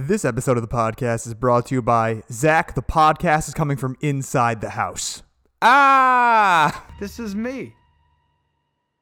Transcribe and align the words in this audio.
This 0.00 0.24
episode 0.24 0.56
of 0.56 0.62
the 0.62 0.68
podcast 0.68 1.26
is 1.26 1.34
brought 1.34 1.66
to 1.66 1.74
you 1.74 1.82
by 1.82 2.22
Zach. 2.30 2.76
The 2.76 2.82
podcast 2.82 3.48
is 3.48 3.54
coming 3.54 3.76
from 3.76 3.96
inside 4.00 4.60
the 4.60 4.70
house. 4.70 5.24
Ah! 5.60 6.86
This 7.00 7.18
is 7.18 7.34
me. 7.34 7.74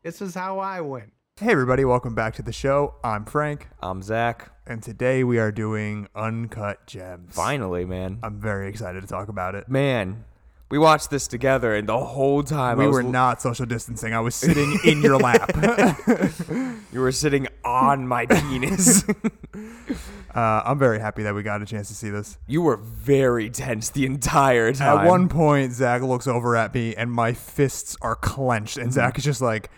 This 0.03 0.22
is 0.22 0.35
how 0.35 0.59
I 0.59 0.80
win. 0.80 1.12
Hey, 1.38 1.53
everybody, 1.53 1.85
welcome 1.85 2.14
back 2.14 2.32
to 2.37 2.43
the 2.43 2.53
show. 2.53 2.95
I'm 3.04 3.27
Frank, 3.27 3.69
I'm 3.82 4.01
Zach. 4.01 4.51
and 4.67 4.82
today 4.82 5.22
we 5.22 5.38
are 5.38 5.53
doing 5.53 6.09
Uncut 6.14 6.87
Gems. 6.87 7.35
Finally, 7.35 7.85
man. 7.85 8.19
I'm 8.23 8.41
very 8.41 8.67
excited 8.71 9.03
to 9.03 9.07
talk 9.07 9.29
about 9.29 9.55
it. 9.55 9.69
Man, 9.69 10.25
we 10.71 10.79
watched 10.79 11.11
this 11.11 11.29
together, 11.29 11.75
and 11.77 11.87
the 11.87 11.99
whole 11.99 12.43
time 12.43 12.79
We 12.79 12.85
I 12.85 12.87
was 12.87 12.95
were 12.95 13.03
l- 13.03 13.11
not 13.11 13.43
social 13.43 13.67
distancing. 13.67 14.15
I 14.15 14.21
was 14.21 14.35
sitting 14.35 14.79
in 14.85 15.03
your 15.03 15.19
lap. 15.19 15.51
You 16.93 17.01
were 17.03 17.13
sitting 17.13 17.47
on 17.63 18.07
my 18.09 18.25
penis. 18.25 19.05
Uh, 20.37 20.62
I'm 20.66 20.79
very 20.79 21.00
happy 21.00 21.23
that 21.23 21.34
we 21.34 21.43
got 21.43 21.62
a 21.62 21.64
chance 21.66 21.89
to 21.89 21.95
see 21.95 22.11
this. 22.11 22.36
you 22.46 22.61
were 22.61 22.77
very 22.77 23.49
tense 23.49 23.89
the 23.90 24.04
entire 24.04 24.72
time. 24.75 24.99
At 24.99 25.07
one 25.09 25.29
point, 25.31 25.72
Zach 25.72 26.03
looks 26.03 26.26
over 26.26 26.54
at 26.57 26.75
me, 26.75 26.95
and 26.95 27.11
my 27.11 27.32
fists 27.32 27.96
are 28.03 28.14
clenched, 28.14 28.76
Mm-hmm. 28.76 28.82
and 28.85 28.93
Zach 28.93 29.17
is 29.17 29.25
just 29.25 29.40
like, 29.40 29.71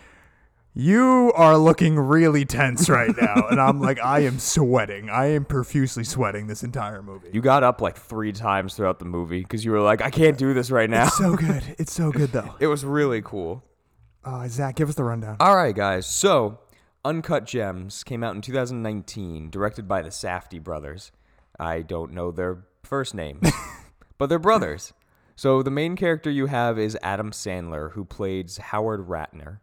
"You 0.73 1.31
are 1.35 1.57
looking 1.57 1.97
really 1.97 2.45
tense 2.45 2.89
right 2.89 3.11
now," 3.19 3.47
and 3.49 3.59
I'm 3.59 3.79
like, 3.79 3.99
"I 4.03 4.19
am 4.21 4.37
sweating. 4.39 5.09
I 5.09 5.27
am 5.27 5.45
profusely 5.45 6.03
sweating 6.03 6.47
this 6.47 6.63
entire 6.63 7.01
movie." 7.01 7.29
you 7.31 7.41
got 7.41 7.63
up 7.63 7.81
like 7.81 7.97
three 7.97 8.31
times 8.31 8.75
throughout 8.75 8.99
the 8.99 9.05
movie 9.05 9.41
because 9.41 9.63
you 9.65 9.71
were 9.71 9.81
like, 9.81 10.01
I 10.01 10.09
can't 10.09 10.37
do 10.37 10.53
this 10.53 10.71
right 10.71 10.89
now. 10.89 11.05
It's 11.07 11.17
so 11.17 11.35
good. 11.35 11.63
It's 11.79 11.93
so 11.93 12.11
good 12.11 12.31
though. 12.31 12.55
it 12.59 12.67
was 12.67 12.83
really 12.83 13.21
cool. 13.21 13.63
Uh, 14.23 14.47
Zach, 14.49 14.75
give 14.75 14.89
us 14.89 14.95
the 14.95 15.03
rundown. 15.03 15.37
All 15.39 15.55
right, 15.55 15.73
guys. 15.75 16.05
So, 16.05 16.59
Uncut 17.05 17.45
Gems 17.45 18.03
came 18.03 18.23
out 18.23 18.35
in 18.35 18.41
2019, 18.41 19.49
directed 19.49 19.87
by 19.87 20.01
the 20.01 20.09
Safdie 20.09 20.63
brothers. 20.63 21.11
I 21.59 21.81
don't 21.81 22.13
know 22.13 22.31
their 22.31 22.65
first 22.83 23.13
name, 23.13 23.41
but 24.17 24.27
they're 24.27 24.39
brothers. 24.39 24.93
So, 25.35 25.63
the 25.63 25.71
main 25.71 25.95
character 25.95 26.29
you 26.29 26.47
have 26.47 26.77
is 26.77 26.97
Adam 27.01 27.31
Sandler, 27.31 27.93
who 27.93 28.03
plays 28.03 28.57
Howard 28.57 29.07
Ratner. 29.07 29.59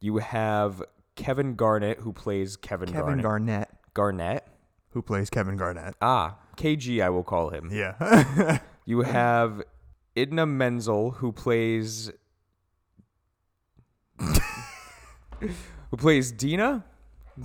You 0.00 0.18
have 0.18 0.82
Kevin 1.14 1.54
Garnett, 1.54 2.00
who 2.00 2.12
plays 2.12 2.56
Kevin, 2.56 2.88
Kevin 2.88 3.20
Garnett. 3.20 3.22
Garnett, 3.22 3.68
Garnett? 3.94 4.46
who 4.90 5.02
plays 5.02 5.30
Kevin 5.30 5.56
Garnett. 5.56 5.94
Ah, 6.02 6.38
KG, 6.56 7.02
I 7.02 7.08
will 7.08 7.22
call 7.22 7.50
him. 7.50 7.70
Yeah. 7.72 8.58
You 8.84 9.02
have 9.02 9.62
Idina 10.16 10.44
Menzel, 10.44 11.12
who 11.12 11.30
plays. 11.30 12.10
Who 15.92 15.96
plays 15.98 16.32
Dina? 16.32 16.84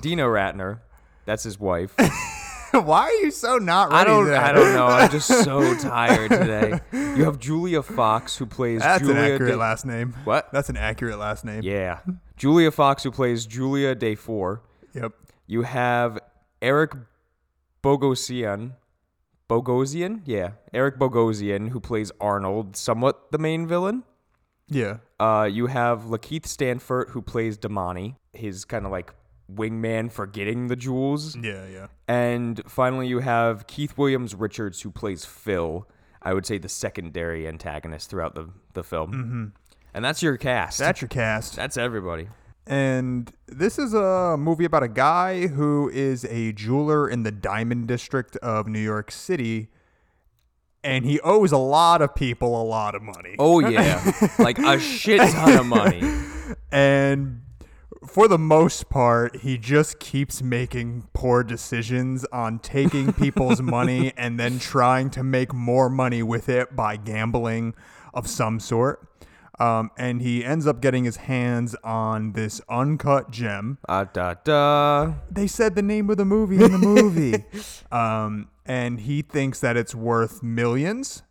Dina 0.01 0.23
Ratner. 0.23 0.79
That's 1.25 1.43
his 1.43 1.59
wife. 1.59 1.93
Why 2.71 3.01
are 3.03 3.11
you 3.23 3.29
so 3.31 3.57
not 3.57 3.91
ready? 3.91 4.01
I 4.01 4.03
don't. 4.05 4.25
today? 4.25 4.37
I 4.37 4.51
don't 4.53 4.73
know. 4.73 4.87
I'm 4.87 5.11
just 5.11 5.27
so 5.27 5.75
tired 5.79 6.31
today. 6.31 6.79
You 6.91 7.25
have 7.25 7.39
Julia 7.39 7.83
Fox, 7.83 8.37
who 8.37 8.45
plays 8.45 8.81
That's 8.81 9.01
Julia. 9.03 9.15
an 9.21 9.31
accurate 9.33 9.51
De- 9.51 9.57
last 9.57 9.85
name. 9.85 10.13
What? 10.23 10.49
That's 10.53 10.69
an 10.69 10.77
accurate 10.77 11.19
last 11.19 11.43
name. 11.45 11.61
Yeah, 11.63 11.99
Julia 12.37 12.71
Fox, 12.71 13.03
who 13.03 13.11
plays 13.11 13.45
Julia 13.45 13.93
Defour. 13.95 14.61
Yep. 14.93 15.11
You 15.45 15.63
have 15.63 16.19
Eric 16.61 16.93
Bogosian. 17.83 18.73
Bogosian? 19.49 20.21
Yeah. 20.25 20.51
Eric 20.73 20.97
Bogosian, 20.97 21.69
who 21.69 21.79
plays 21.79 22.11
Arnold, 22.19 22.75
somewhat 22.75 23.31
the 23.31 23.37
main 23.37 23.67
villain. 23.67 24.03
Yeah. 24.69 24.97
Uh, 25.19 25.49
you 25.51 25.67
have 25.67 26.03
Lakeith 26.03 26.45
Stanfield, 26.45 27.09
who 27.09 27.21
plays 27.21 27.57
Demany, 27.57 28.15
his 28.33 28.65
kind 28.65 28.85
of 28.85 28.91
like 28.91 29.13
wingman 29.51 30.11
for 30.11 30.27
getting 30.27 30.67
the 30.67 30.75
jewels. 30.75 31.35
Yeah. 31.35 31.65
Yeah. 31.67 31.87
And 32.07 32.61
finally, 32.67 33.07
you 33.07 33.19
have 33.19 33.67
Keith 33.67 33.97
Williams 33.97 34.35
Richards, 34.35 34.81
who 34.81 34.91
plays 34.91 35.25
Phil. 35.25 35.87
I 36.21 36.33
would 36.33 36.45
say 36.45 36.57
the 36.57 36.69
secondary 36.69 37.47
antagonist 37.47 38.09
throughout 38.09 38.35
the, 38.35 38.49
the 38.73 38.83
film. 38.83 39.11
Mm-hmm. 39.11 39.45
And 39.93 40.05
that's 40.05 40.21
your 40.21 40.37
cast. 40.37 40.77
That's 40.77 41.01
your 41.01 41.07
cast. 41.07 41.55
that's 41.55 41.77
everybody. 41.77 42.27
And 42.65 43.31
this 43.47 43.79
is 43.79 43.93
a 43.93 44.35
movie 44.37 44.65
about 44.65 44.83
a 44.83 44.89
guy 44.89 45.47
who 45.47 45.89
is 45.89 46.25
a 46.25 46.51
jeweler 46.51 47.09
in 47.09 47.23
the 47.23 47.31
Diamond 47.31 47.87
District 47.87 48.35
of 48.37 48.67
New 48.67 48.81
York 48.81 49.09
City. 49.09 49.69
And 50.83 51.05
he 51.05 51.19
owes 51.21 51.51
a 51.51 51.57
lot 51.57 52.01
of 52.01 52.15
people 52.15 52.61
a 52.61 52.63
lot 52.63 52.95
of 52.95 53.01
money. 53.01 53.35
Oh, 53.39 53.59
yeah. 53.67 54.11
like 54.39 54.57
a 54.59 54.79
shit 54.79 55.19
ton 55.19 55.57
of 55.57 55.65
money. 55.65 56.01
And 56.71 57.41
for 58.05 58.27
the 58.27 58.37
most 58.37 58.89
part, 58.89 59.37
he 59.37 59.57
just 59.57 59.99
keeps 59.99 60.41
making 60.41 61.07
poor 61.13 61.43
decisions 61.43 62.25
on 62.31 62.59
taking 62.59 63.11
people's 63.13 63.61
money 63.77 64.13
and 64.17 64.39
then 64.39 64.59
trying 64.59 65.09
to 65.11 65.23
make 65.23 65.53
more 65.53 65.89
money 65.89 66.23
with 66.23 66.49
it 66.49 66.75
by 66.75 66.95
gambling 66.95 67.73
of 68.13 68.27
some 68.27 68.59
sort. 68.59 69.07
Um, 69.59 69.89
and 69.97 70.21
he 70.21 70.45
ends 70.45 70.67
up 70.67 70.81
getting 70.81 71.03
his 71.03 71.17
hands 71.17 71.75
on 71.83 72.33
this 72.33 72.61
uncut 72.69 73.31
gem. 73.31 73.79
Ah, 73.89 74.03
da, 74.03 74.35
da. 74.43 75.13
They 75.31 75.47
said 75.47 75.73
the 75.73 75.81
name 75.81 76.09
of 76.11 76.17
the 76.17 76.25
movie 76.25 76.63
in 76.63 76.71
the 76.71 76.77
movie. 76.77 77.43
um, 77.91 78.49
and 78.67 78.99
he 79.01 79.21
thinks 79.21 79.59
that 79.61 79.77
it's 79.77 79.95
worth 79.95 80.41
1000000s 80.41 81.21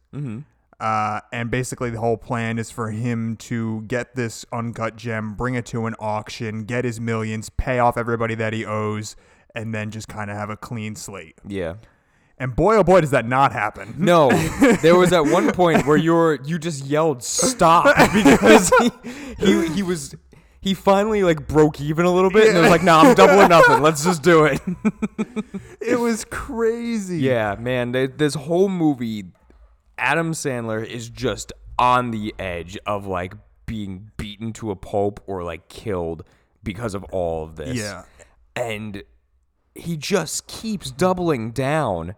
Uh, 0.78 1.20
and 1.32 1.50
basically, 1.50 1.88
the 1.88 1.98
whole 2.00 2.18
plan 2.18 2.58
is 2.58 2.70
for 2.70 2.90
him 2.90 3.34
to 3.36 3.80
get 3.82 4.14
this 4.14 4.44
uncut 4.52 4.94
gem, 4.96 5.34
bring 5.34 5.54
it 5.54 5.64
to 5.66 5.86
an 5.86 5.94
auction, 5.98 6.64
get 6.64 6.84
his 6.84 7.00
millions, 7.00 7.48
pay 7.48 7.78
off 7.78 7.96
everybody 7.96 8.34
that 8.34 8.52
he 8.52 8.62
owes, 8.64 9.16
and 9.54 9.74
then 9.74 9.90
just 9.90 10.06
kind 10.06 10.30
of 10.30 10.36
have 10.36 10.50
a 10.50 10.56
clean 10.56 10.94
slate. 10.94 11.38
Yeah. 11.46 11.76
And 12.38 12.54
boy, 12.54 12.76
oh 12.76 12.84
boy, 12.84 13.00
does 13.00 13.12
that 13.12 13.26
not 13.26 13.52
happen. 13.52 13.94
No, 13.96 14.28
there 14.82 14.96
was 14.96 15.14
at 15.14 15.24
one 15.24 15.52
point 15.52 15.86
where 15.86 15.96
you're 15.96 16.34
you 16.44 16.58
just 16.58 16.84
yelled 16.84 17.22
stop 17.22 17.96
because 18.12 18.70
he 18.78 18.90
he, 19.38 19.68
he 19.68 19.82
was 19.82 20.14
he 20.60 20.74
finally 20.74 21.22
like 21.22 21.46
broke 21.46 21.80
even 21.80 22.06
a 22.06 22.10
little 22.12 22.30
bit 22.30 22.48
and 22.48 22.58
it 22.58 22.60
was 22.60 22.70
like, 22.70 22.82
nah, 22.82 23.00
I'm 23.02 23.14
double 23.14 23.40
or 23.40 23.48
nothing. 23.48 23.82
Let's 23.82 24.04
just 24.04 24.22
do 24.22 24.44
it. 24.46 24.60
It 25.80 26.00
was 26.00 26.24
crazy. 26.24 27.18
yeah, 27.18 27.54
man, 27.58 27.92
th- 27.92 28.12
this 28.16 28.34
whole 28.34 28.68
movie, 28.68 29.24
Adam 29.96 30.32
Sandler 30.32 30.84
is 30.84 31.08
just 31.08 31.52
on 31.78 32.10
the 32.10 32.34
edge 32.40 32.76
of 32.86 33.06
like 33.06 33.34
being 33.66 34.10
beaten 34.16 34.52
to 34.54 34.72
a 34.72 34.76
pulp 34.76 35.20
or 35.28 35.44
like 35.44 35.68
killed 35.68 36.24
because 36.64 36.94
of 36.94 37.04
all 37.04 37.44
of 37.44 37.54
this. 37.56 37.76
Yeah. 37.76 38.02
and 38.56 39.04
he 39.76 39.96
just 39.96 40.48
keeps 40.48 40.90
doubling 40.90 41.52
down. 41.52 42.16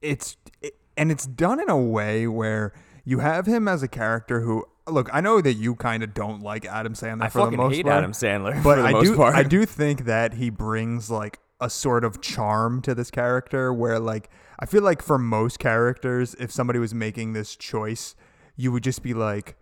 it's 0.00 0.36
it, 0.62 0.76
and 0.96 1.10
it's 1.10 1.26
done 1.26 1.58
in 1.60 1.68
a 1.68 1.76
way 1.80 2.28
where 2.28 2.72
you 3.04 3.18
have 3.18 3.46
him 3.46 3.66
as 3.66 3.82
a 3.82 3.88
character 3.88 4.42
who 4.42 4.64
look 4.88 5.08
i 5.12 5.20
know 5.20 5.40
that 5.40 5.54
you 5.54 5.74
kind 5.74 6.02
of 6.02 6.14
don't 6.14 6.42
like 6.42 6.64
adam 6.66 6.94
sandler 6.94 7.22
I 7.22 7.28
for 7.28 7.38
the 7.38 7.44
fucking 7.44 7.56
most 7.58 7.74
hate 7.74 7.86
part 7.86 7.98
Adam 7.98 8.12
Sandler 8.12 8.54
but 8.62 8.76
for 8.76 8.82
the 8.82 8.88
i 8.88 8.92
most 8.92 9.04
do 9.06 9.16
part. 9.16 9.34
i 9.34 9.42
do 9.42 9.64
think 9.64 10.04
that 10.04 10.34
he 10.34 10.50
brings 10.50 11.10
like 11.10 11.38
a 11.60 11.70
sort 11.70 12.04
of 12.04 12.20
charm 12.20 12.82
to 12.82 12.94
this 12.94 13.10
character 13.10 13.72
where 13.72 13.98
like 13.98 14.28
i 14.58 14.66
feel 14.66 14.82
like 14.82 15.02
for 15.02 15.18
most 15.18 15.58
characters 15.58 16.34
if 16.38 16.50
somebody 16.50 16.78
was 16.78 16.94
making 16.94 17.32
this 17.32 17.56
choice 17.56 18.14
you 18.56 18.72
would 18.72 18.82
just 18.82 19.02
be 19.02 19.14
like 19.14 19.56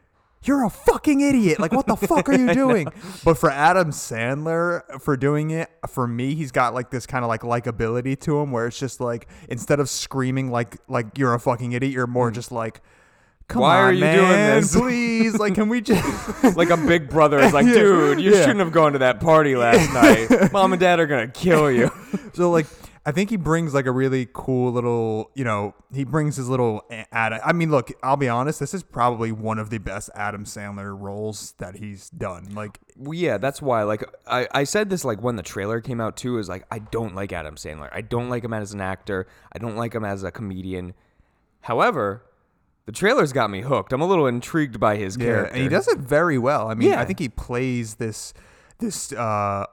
you're 0.44 0.64
a 0.64 0.70
fucking 0.70 1.20
idiot. 1.20 1.60
Like, 1.60 1.72
what 1.72 1.86
the 1.86 1.96
fuck 1.96 2.28
are 2.28 2.36
you 2.36 2.52
doing? 2.54 2.88
But 3.24 3.38
for 3.38 3.50
Adam 3.50 3.90
Sandler, 3.90 4.82
uh, 4.92 4.98
for 4.98 5.16
doing 5.16 5.50
it, 5.50 5.70
uh, 5.82 5.86
for 5.86 6.06
me, 6.06 6.34
he's 6.34 6.50
got 6.50 6.74
like 6.74 6.90
this 6.90 7.06
kind 7.06 7.24
of 7.24 7.28
like 7.28 7.42
likability 7.42 8.18
to 8.20 8.40
him 8.40 8.50
where 8.50 8.66
it's 8.66 8.78
just 8.78 9.00
like, 9.00 9.28
instead 9.48 9.80
of 9.80 9.88
screaming 9.88 10.50
like, 10.50 10.76
like 10.88 11.16
you're 11.16 11.34
a 11.34 11.40
fucking 11.40 11.72
idiot, 11.72 11.92
you're 11.92 12.06
more 12.06 12.30
mm. 12.30 12.34
just 12.34 12.50
like, 12.50 12.80
come. 13.48 13.62
Why 13.62 13.78
on, 13.78 13.84
are 13.84 13.92
you 13.92 14.00
man, 14.00 14.16
doing 14.16 14.30
this?" 14.30 14.76
Please. 14.76 15.38
Like, 15.38 15.54
can 15.54 15.68
we 15.68 15.80
just. 15.80 16.44
like 16.56 16.70
a 16.70 16.76
big 16.76 17.08
brother 17.08 17.38
is 17.38 17.52
like, 17.52 17.66
Yeah, 17.66 17.74
dude, 17.74 18.20
you 18.20 18.32
yeah. 18.32 18.40
shouldn't 18.40 18.60
have 18.60 18.72
gone 18.72 18.92
to 18.92 18.98
that 18.98 19.20
party 19.20 19.56
last 19.56 19.92
night. 19.92 20.52
Mom 20.52 20.72
and 20.72 20.80
dad 20.80 21.00
are 21.00 21.06
gonna 21.06 21.28
kill 21.28 21.70
you. 21.70 21.90
so, 22.34 22.50
like, 22.50 22.66
I 23.04 23.10
think 23.10 23.30
he 23.30 23.36
brings 23.36 23.74
like 23.74 23.86
a 23.86 23.90
really 23.90 24.28
cool 24.32 24.72
little, 24.72 25.32
you 25.34 25.42
know, 25.42 25.74
he 25.92 26.04
brings 26.04 26.36
his 26.36 26.48
little 26.48 26.84
Adam. 27.10 27.40
I 27.44 27.52
mean, 27.52 27.70
look, 27.70 27.90
I'll 28.02 28.16
be 28.16 28.28
honest, 28.28 28.60
this 28.60 28.74
is 28.74 28.84
probably 28.84 29.32
one 29.32 29.58
of 29.58 29.70
the 29.70 29.78
best 29.78 30.08
Adam 30.14 30.44
Sandler 30.44 30.96
roles 30.98 31.54
that 31.58 31.76
he's 31.76 32.10
done. 32.10 32.54
Like, 32.54 32.78
Well, 32.96 33.14
yeah, 33.14 33.38
that's 33.38 33.60
why. 33.60 33.82
Like, 33.82 34.04
I, 34.26 34.46
I 34.52 34.64
said 34.64 34.88
this 34.88 35.04
like 35.04 35.20
when 35.20 35.34
the 35.34 35.42
trailer 35.42 35.80
came 35.80 36.00
out 36.00 36.16
too. 36.16 36.38
Is 36.38 36.48
like 36.48 36.64
I 36.70 36.78
don't 36.78 37.16
like 37.16 37.32
Adam 37.32 37.56
Sandler. 37.56 37.88
I 37.92 38.02
don't 38.02 38.28
like 38.28 38.44
him 38.44 38.52
as 38.52 38.72
an 38.72 38.80
actor. 38.80 39.26
I 39.52 39.58
don't 39.58 39.76
like 39.76 39.94
him 39.94 40.04
as 40.04 40.22
a 40.22 40.30
comedian. 40.30 40.94
However, 41.62 42.22
the 42.86 42.92
trailer's 42.92 43.32
got 43.32 43.50
me 43.50 43.60
hooked. 43.62 43.92
I'm 43.92 44.00
a 44.00 44.06
little 44.06 44.26
intrigued 44.26 44.78
by 44.80 44.96
his 44.96 45.16
Yeah, 45.16 45.24
character. 45.26 45.54
and 45.54 45.62
he 45.62 45.68
does 45.68 45.88
it 45.88 45.98
very 45.98 46.38
well. 46.38 46.68
I 46.68 46.74
mean, 46.74 46.90
Yeah. 46.90 47.00
I 47.00 47.04
think 47.04 47.18
he 47.18 47.28
plays 47.28 47.94
this 47.96 48.32
this 48.78 49.12
uh, 49.12 49.64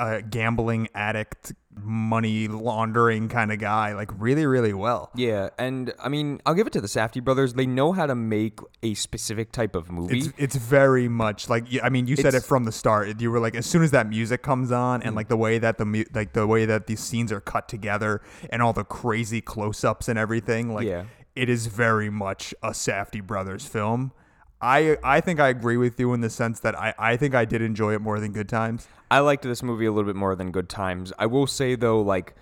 a 0.00 0.20
gambling 0.22 0.88
addict, 0.92 1.52
money 1.80 2.48
laundering 2.48 3.28
kind 3.28 3.52
of 3.52 3.60
guy, 3.60 3.94
like 3.94 4.10
really, 4.20 4.46
really 4.46 4.72
well. 4.72 5.10
Yeah, 5.14 5.50
and 5.56 5.92
I 6.02 6.08
mean, 6.08 6.40
I'll 6.44 6.54
give 6.54 6.66
it 6.66 6.72
to 6.72 6.80
the 6.80 6.88
Safdie 6.88 7.22
brothers. 7.22 7.54
They 7.54 7.66
know 7.66 7.92
how 7.92 8.06
to 8.06 8.16
make 8.16 8.58
a 8.82 8.94
specific 8.94 9.52
type 9.52 9.76
of 9.76 9.92
movie. 9.92 10.18
It's 10.18 10.28
it's 10.36 10.56
very 10.56 11.06
much 11.08 11.48
like 11.48 11.66
I 11.84 11.88
mean 11.88 12.08
you 12.08 12.16
said 12.16 12.34
it 12.34 12.42
from 12.42 12.64
the 12.64 12.72
start. 12.72 13.20
You 13.20 13.30
were 13.30 13.38
like 13.38 13.54
as 13.54 13.64
soon 13.64 13.84
as 13.84 13.92
that 13.92 14.08
music 14.08 14.42
comes 14.42 14.72
on 14.72 15.02
Mm. 15.02 15.06
and 15.06 15.14
like 15.14 15.28
the 15.28 15.36
way 15.36 15.58
that 15.58 15.78
the 15.78 15.84
mu- 15.84 16.04
like 16.12 16.32
the 16.32 16.46
way 16.46 16.64
that 16.66 16.88
these 16.88 17.00
scenes 17.00 17.30
are 17.30 17.40
cut 17.40 17.68
together 17.68 18.20
and 18.50 18.60
all 18.60 18.72
the 18.72 18.82
crazy 18.84 19.40
close-ups 19.40 20.08
and 20.08 20.18
everything 20.18 20.74
like 20.74 20.86
Yeah. 20.88 21.04
It 21.38 21.48
is 21.48 21.68
very 21.68 22.10
much 22.10 22.52
a 22.62 22.70
Safdie 22.70 23.24
brothers 23.24 23.64
film. 23.64 24.12
I 24.60 24.98
I 25.04 25.20
think 25.20 25.38
I 25.38 25.48
agree 25.48 25.76
with 25.76 26.00
you 26.00 26.12
in 26.12 26.20
the 26.20 26.30
sense 26.30 26.58
that 26.60 26.76
I 26.76 26.92
I 26.98 27.16
think 27.16 27.34
I 27.34 27.44
did 27.44 27.62
enjoy 27.62 27.94
it 27.94 28.00
more 28.00 28.18
than 28.18 28.32
Good 28.32 28.48
Times. 28.48 28.88
I 29.10 29.20
liked 29.20 29.44
this 29.44 29.62
movie 29.62 29.86
a 29.86 29.92
little 29.92 30.08
bit 30.08 30.16
more 30.16 30.34
than 30.34 30.50
Good 30.50 30.68
Times. 30.68 31.12
I 31.18 31.26
will 31.26 31.46
say 31.46 31.76
though, 31.76 32.00
like 32.00 32.34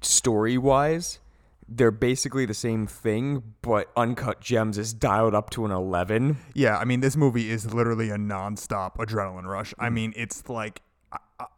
story 0.00 0.58
wise, 0.58 1.20
they're 1.68 1.92
basically 1.92 2.44
the 2.46 2.54
same 2.54 2.88
thing, 2.88 3.54
but 3.62 3.92
Uncut 3.96 4.40
Gems 4.40 4.76
is 4.76 4.92
dialed 4.92 5.36
up 5.36 5.50
to 5.50 5.64
an 5.64 5.70
eleven. 5.70 6.38
Yeah, 6.52 6.78
I 6.78 6.84
mean 6.84 6.98
this 6.98 7.16
movie 7.16 7.48
is 7.48 7.72
literally 7.72 8.10
a 8.10 8.16
nonstop 8.16 8.96
adrenaline 8.96 9.46
rush. 9.46 9.72
Mm. 9.74 9.86
I 9.86 9.90
mean, 9.90 10.12
it's 10.16 10.48
like 10.48 10.82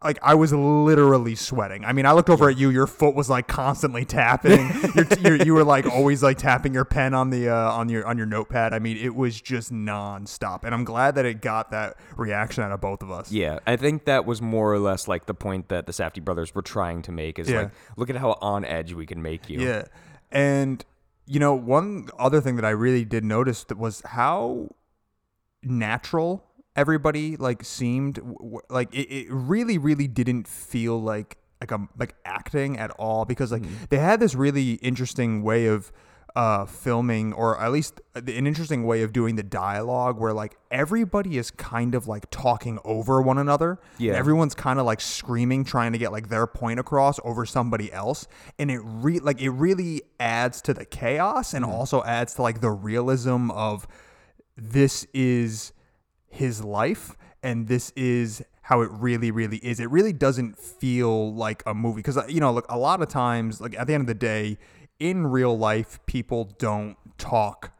like 0.03 0.19
I 0.21 0.35
was 0.35 0.53
literally 0.53 1.35
sweating. 1.35 1.85
I 1.85 1.93
mean, 1.93 2.05
I 2.05 2.11
looked 2.13 2.29
over 2.29 2.49
at 2.49 2.57
you. 2.57 2.69
Your 2.69 2.87
foot 2.87 3.15
was 3.15 3.29
like 3.29 3.47
constantly 3.47 4.05
tapping. 4.05 4.69
you 5.45 5.53
were 5.53 5.63
like 5.63 5.85
always 5.85 6.21
like 6.23 6.37
tapping 6.37 6.73
your 6.73 6.85
pen 6.85 7.13
on 7.13 7.29
the 7.29 7.49
uh, 7.49 7.71
on 7.71 7.89
your 7.89 8.05
on 8.05 8.17
your 8.17 8.25
notepad. 8.25 8.73
I 8.73 8.79
mean, 8.79 8.97
it 8.97 9.15
was 9.15 9.39
just 9.39 9.71
nonstop. 9.71 10.63
And 10.63 10.73
I'm 10.73 10.83
glad 10.83 11.15
that 11.15 11.25
it 11.25 11.41
got 11.41 11.71
that 11.71 11.97
reaction 12.15 12.63
out 12.63 12.71
of 12.71 12.81
both 12.81 13.01
of 13.03 13.11
us. 13.11 13.31
Yeah, 13.31 13.59
I 13.65 13.75
think 13.75 14.05
that 14.05 14.25
was 14.25 14.41
more 14.41 14.73
or 14.73 14.79
less 14.79 15.07
like 15.07 15.25
the 15.25 15.33
point 15.33 15.69
that 15.69 15.85
the 15.85 15.91
Safdie 15.93 16.23
brothers 16.23 16.53
were 16.55 16.61
trying 16.61 17.01
to 17.03 17.11
make 17.11 17.39
is 17.39 17.49
Yeah. 17.49 17.63
like, 17.63 17.71
look 17.97 18.09
at 18.09 18.15
how 18.17 18.37
on 18.41 18.65
edge 18.65 18.93
we 18.93 19.05
can 19.05 19.21
make 19.21 19.49
you. 19.49 19.61
Yeah. 19.61 19.85
And 20.31 20.83
you 21.27 21.39
know, 21.39 21.55
one 21.55 22.09
other 22.19 22.39
thing 22.39 22.55
that 22.57 22.65
I 22.65 22.69
really 22.69 23.03
did 23.03 23.23
notice 23.23 23.63
that 23.65 23.77
was 23.77 24.01
how 24.05 24.69
natural 25.63 26.44
everybody 26.75 27.37
like 27.37 27.63
seemed 27.63 28.19
like 28.69 28.93
it, 28.93 29.07
it 29.11 29.27
really 29.29 29.77
really 29.77 30.07
didn't 30.07 30.47
feel 30.47 31.01
like 31.01 31.37
like 31.61 31.71
a 31.71 31.87
like 31.97 32.15
acting 32.25 32.77
at 32.77 32.91
all 32.91 33.25
because 33.25 33.51
like 33.51 33.61
mm-hmm. 33.61 33.85
they 33.89 33.97
had 33.97 34.19
this 34.19 34.35
really 34.35 34.73
interesting 34.75 35.41
way 35.43 35.67
of 35.67 35.91
uh 36.35 36.65
filming 36.65 37.31
or 37.31 37.61
at 37.61 37.71
least 37.71 38.01
uh, 38.13 38.19
an 38.19 38.45
interesting 38.45 38.85
way 38.85 39.03
of 39.03 39.13
doing 39.13 39.37
the 39.37 39.43
dialogue 39.43 40.19
where 40.19 40.33
like 40.33 40.57
everybody 40.69 41.37
is 41.37 41.49
kind 41.49 41.95
of 41.95 42.09
like 42.09 42.29
talking 42.29 42.77
over 42.83 43.21
one 43.21 43.37
another. 43.37 43.79
Yeah. 43.97 44.13
everyone's 44.13 44.53
kind 44.53 44.77
of 44.77 44.85
like 44.85 44.99
screaming 44.99 45.63
trying 45.63 45.93
to 45.93 45.97
get 45.97 46.11
like 46.11 46.27
their 46.27 46.45
point 46.45 46.77
across 46.77 47.19
over 47.23 47.45
somebody 47.45 47.91
else. 47.93 48.27
And 48.59 48.69
it 48.69 48.81
re 48.83 49.19
like 49.19 49.41
it 49.41 49.51
really 49.51 50.01
adds 50.19 50.61
to 50.63 50.73
the 50.73 50.83
chaos 50.83 51.53
and 51.53 51.63
mm-hmm. 51.63 51.73
also 51.73 52.03
adds 52.03 52.33
to 52.33 52.41
like 52.41 52.59
the 52.59 52.71
realism 52.71 53.49
of 53.51 53.87
this 54.57 55.07
is 55.13 55.71
his 56.35 56.63
life 56.63 57.15
and 57.41 57.67
this 57.67 57.91
is 57.95 58.43
how 58.63 58.81
it 58.81 58.89
really 58.91 59.31
really 59.31 59.57
is. 59.57 59.79
It 59.79 59.89
really 59.89 60.13
doesn't 60.13 60.57
feel 60.57 61.33
like 61.33 61.63
a 61.65 61.73
movie 61.73 61.97
because 61.97 62.19
you 62.27 62.39
know 62.39 62.51
look 62.51 62.65
a 62.69 62.77
lot 62.77 63.01
of 63.01 63.07
times 63.07 63.61
like 63.61 63.77
at 63.77 63.87
the 63.87 63.93
end 63.93 64.01
of 64.01 64.07
the 64.07 64.13
day 64.13 64.57
in 64.99 65.27
real 65.27 65.57
life 65.57 65.99
people 66.05 66.55
don't 66.57 66.97
talk 67.17 67.71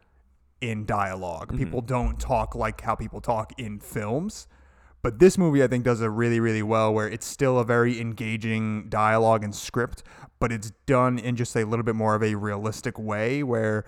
in 0.61 0.85
dialog 0.85 1.47
mm-hmm. 1.47 1.57
people 1.57 1.81
don't 1.81 2.19
talk 2.19 2.55
like 2.55 2.81
how 2.81 2.95
people 2.95 3.19
talk 3.19 3.51
in 3.59 3.79
films. 3.79 4.47
But 5.01 5.19
this 5.19 5.37
movie 5.37 5.63
I 5.63 5.67
think 5.67 5.83
does 5.83 6.01
it 6.01 6.07
really 6.07 6.39
really 6.39 6.63
well 6.63 6.93
where 6.93 7.09
it's 7.09 7.25
still 7.25 7.59
a 7.59 7.65
very 7.65 7.99
engaging 7.99 8.87
dialogue 8.89 9.43
and 9.43 9.53
script 9.53 10.03
but 10.39 10.51
it's 10.51 10.71
done 10.85 11.17
in 11.17 11.35
just 11.35 11.55
a 11.55 11.63
little 11.63 11.83
bit 11.83 11.95
more 11.95 12.13
of 12.13 12.21
a 12.21 12.35
realistic 12.35 12.99
way 12.99 13.41
where 13.41 13.85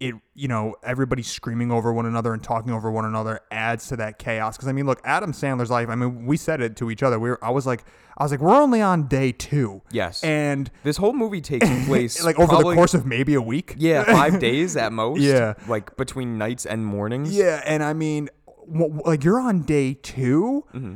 it 0.00 0.14
you 0.34 0.48
know 0.48 0.74
everybody 0.82 1.22
screaming 1.22 1.70
over 1.70 1.92
one 1.92 2.06
another 2.06 2.32
and 2.32 2.42
talking 2.42 2.72
over 2.72 2.90
one 2.90 3.04
another 3.04 3.40
adds 3.50 3.86
to 3.88 3.96
that 3.96 4.18
chaos 4.18 4.56
because 4.56 4.66
i 4.68 4.72
mean 4.72 4.86
look 4.86 4.98
adam 5.04 5.30
sandler's 5.32 5.70
life 5.70 5.88
i 5.90 5.94
mean 5.94 6.24
we 6.24 6.36
said 6.38 6.60
it 6.62 6.74
to 6.74 6.90
each 6.90 7.02
other 7.02 7.18
we 7.20 7.28
were 7.28 7.44
i 7.44 7.50
was 7.50 7.66
like 7.66 7.84
i 8.16 8.22
was 8.22 8.30
like 8.32 8.40
we're 8.40 8.54
only 8.54 8.80
on 8.80 9.06
day 9.08 9.30
two 9.30 9.82
Yes. 9.92 10.24
and 10.24 10.70
This 10.84 10.96
whole 10.96 11.12
movie 11.12 11.42
takes 11.42 11.68
place 11.86 12.24
like 12.24 12.38
over 12.38 12.48
probably- 12.48 12.74
the 12.74 12.78
course 12.78 12.94
of 12.94 13.04
maybe 13.04 13.34
a 13.34 13.42
week 13.42 13.74
Yeah, 13.76 14.04
five 14.20 14.40
days 14.40 14.74
at 14.76 14.90
most. 14.92 15.20
Yeah. 15.20 15.54
like 15.68 15.96
between 15.96 16.38
nights 16.38 16.64
and 16.64 16.84
mornings. 16.86 17.36
Yeah, 17.36 17.62
and 17.66 17.82
I 17.82 17.92
mean, 17.92 18.30
w- 18.72 19.00
like 19.04 19.22
you're 19.22 19.38
on 19.40 19.62
day 19.62 19.94
2 19.94 20.64
Mm-hmm. 20.74 20.94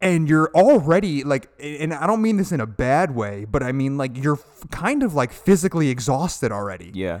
and 0.00 0.28
you're 0.28 0.50
already 0.54 1.24
like, 1.24 1.48
and 1.60 1.92
I 1.92 2.06
don't 2.06 2.22
mean 2.22 2.36
this 2.36 2.52
in 2.52 2.60
a 2.60 2.66
bad 2.66 3.14
way, 3.14 3.44
but 3.44 3.62
I 3.62 3.72
mean 3.72 3.96
like 3.96 4.16
you're 4.16 4.36
f- 4.38 4.64
kind 4.70 5.02
of 5.02 5.14
like 5.14 5.32
physically 5.32 5.88
exhausted 5.90 6.52
already, 6.52 6.90
yeah, 6.94 7.20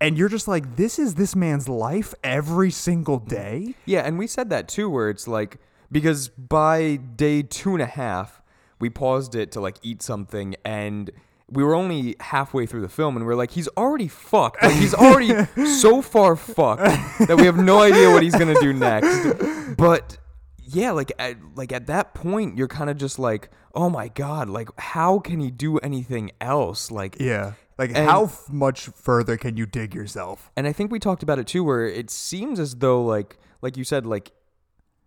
and 0.00 0.18
you're 0.18 0.28
just 0.28 0.48
like, 0.48 0.76
this 0.76 0.98
is 0.98 1.14
this 1.14 1.34
man's 1.36 1.68
life 1.68 2.14
every 2.22 2.70
single 2.70 3.18
day. 3.18 3.74
yeah. 3.86 4.00
And 4.00 4.18
we 4.18 4.26
said 4.26 4.50
that 4.50 4.68
too, 4.68 4.90
where 4.90 5.08
it's 5.10 5.26
like 5.28 5.58
because 5.90 6.28
by 6.28 6.96
day 6.96 7.42
two 7.42 7.72
and 7.72 7.82
a 7.82 7.86
half, 7.86 8.42
we 8.80 8.90
paused 8.90 9.34
it 9.34 9.52
to 9.52 9.60
like 9.60 9.76
eat 9.82 10.02
something 10.02 10.56
and. 10.64 11.10
We 11.50 11.62
were 11.62 11.74
only 11.74 12.16
halfway 12.20 12.64
through 12.64 12.80
the 12.80 12.88
film, 12.88 13.16
and 13.16 13.26
we 13.26 13.30
are 13.30 13.36
like, 13.36 13.50
"He's 13.50 13.68
already 13.76 14.08
fucked. 14.08 14.62
Like 14.62 14.72
he's 14.72 14.94
already 14.94 15.44
so 15.78 16.00
far 16.00 16.36
fucked 16.36 16.84
that 17.28 17.36
we 17.36 17.44
have 17.44 17.58
no 17.58 17.80
idea 17.82 18.10
what 18.10 18.22
he's 18.22 18.34
gonna 18.34 18.58
do 18.60 18.72
next." 18.72 19.76
But 19.76 20.16
yeah, 20.64 20.92
like 20.92 21.12
at, 21.18 21.36
like 21.54 21.70
at 21.70 21.86
that 21.88 22.14
point, 22.14 22.56
you're 22.56 22.66
kind 22.66 22.88
of 22.88 22.96
just 22.96 23.18
like, 23.18 23.50
"Oh 23.74 23.90
my 23.90 24.08
god! 24.08 24.48
Like 24.48 24.70
how 24.80 25.18
can 25.18 25.38
he 25.38 25.50
do 25.50 25.76
anything 25.78 26.30
else?" 26.40 26.90
Like 26.90 27.20
Yeah, 27.20 27.52
like 27.78 27.90
And- 27.94 28.08
how 28.08 28.24
f- 28.24 28.44
much 28.50 28.86
further 28.88 29.36
can 29.36 29.56
you 29.56 29.66
dig 29.66 29.94
yourself? 29.94 30.50
And 30.56 30.66
I 30.66 30.72
think 30.72 30.90
we 30.92 30.98
talked 30.98 31.22
about 31.22 31.38
it 31.38 31.46
too, 31.46 31.64
where 31.64 31.86
it 31.86 32.10
seems 32.10 32.58
as 32.60 32.76
though, 32.76 33.04
like, 33.04 33.36
like 33.62 33.76
you 33.76 33.84
said, 33.84 34.06
like, 34.06 34.32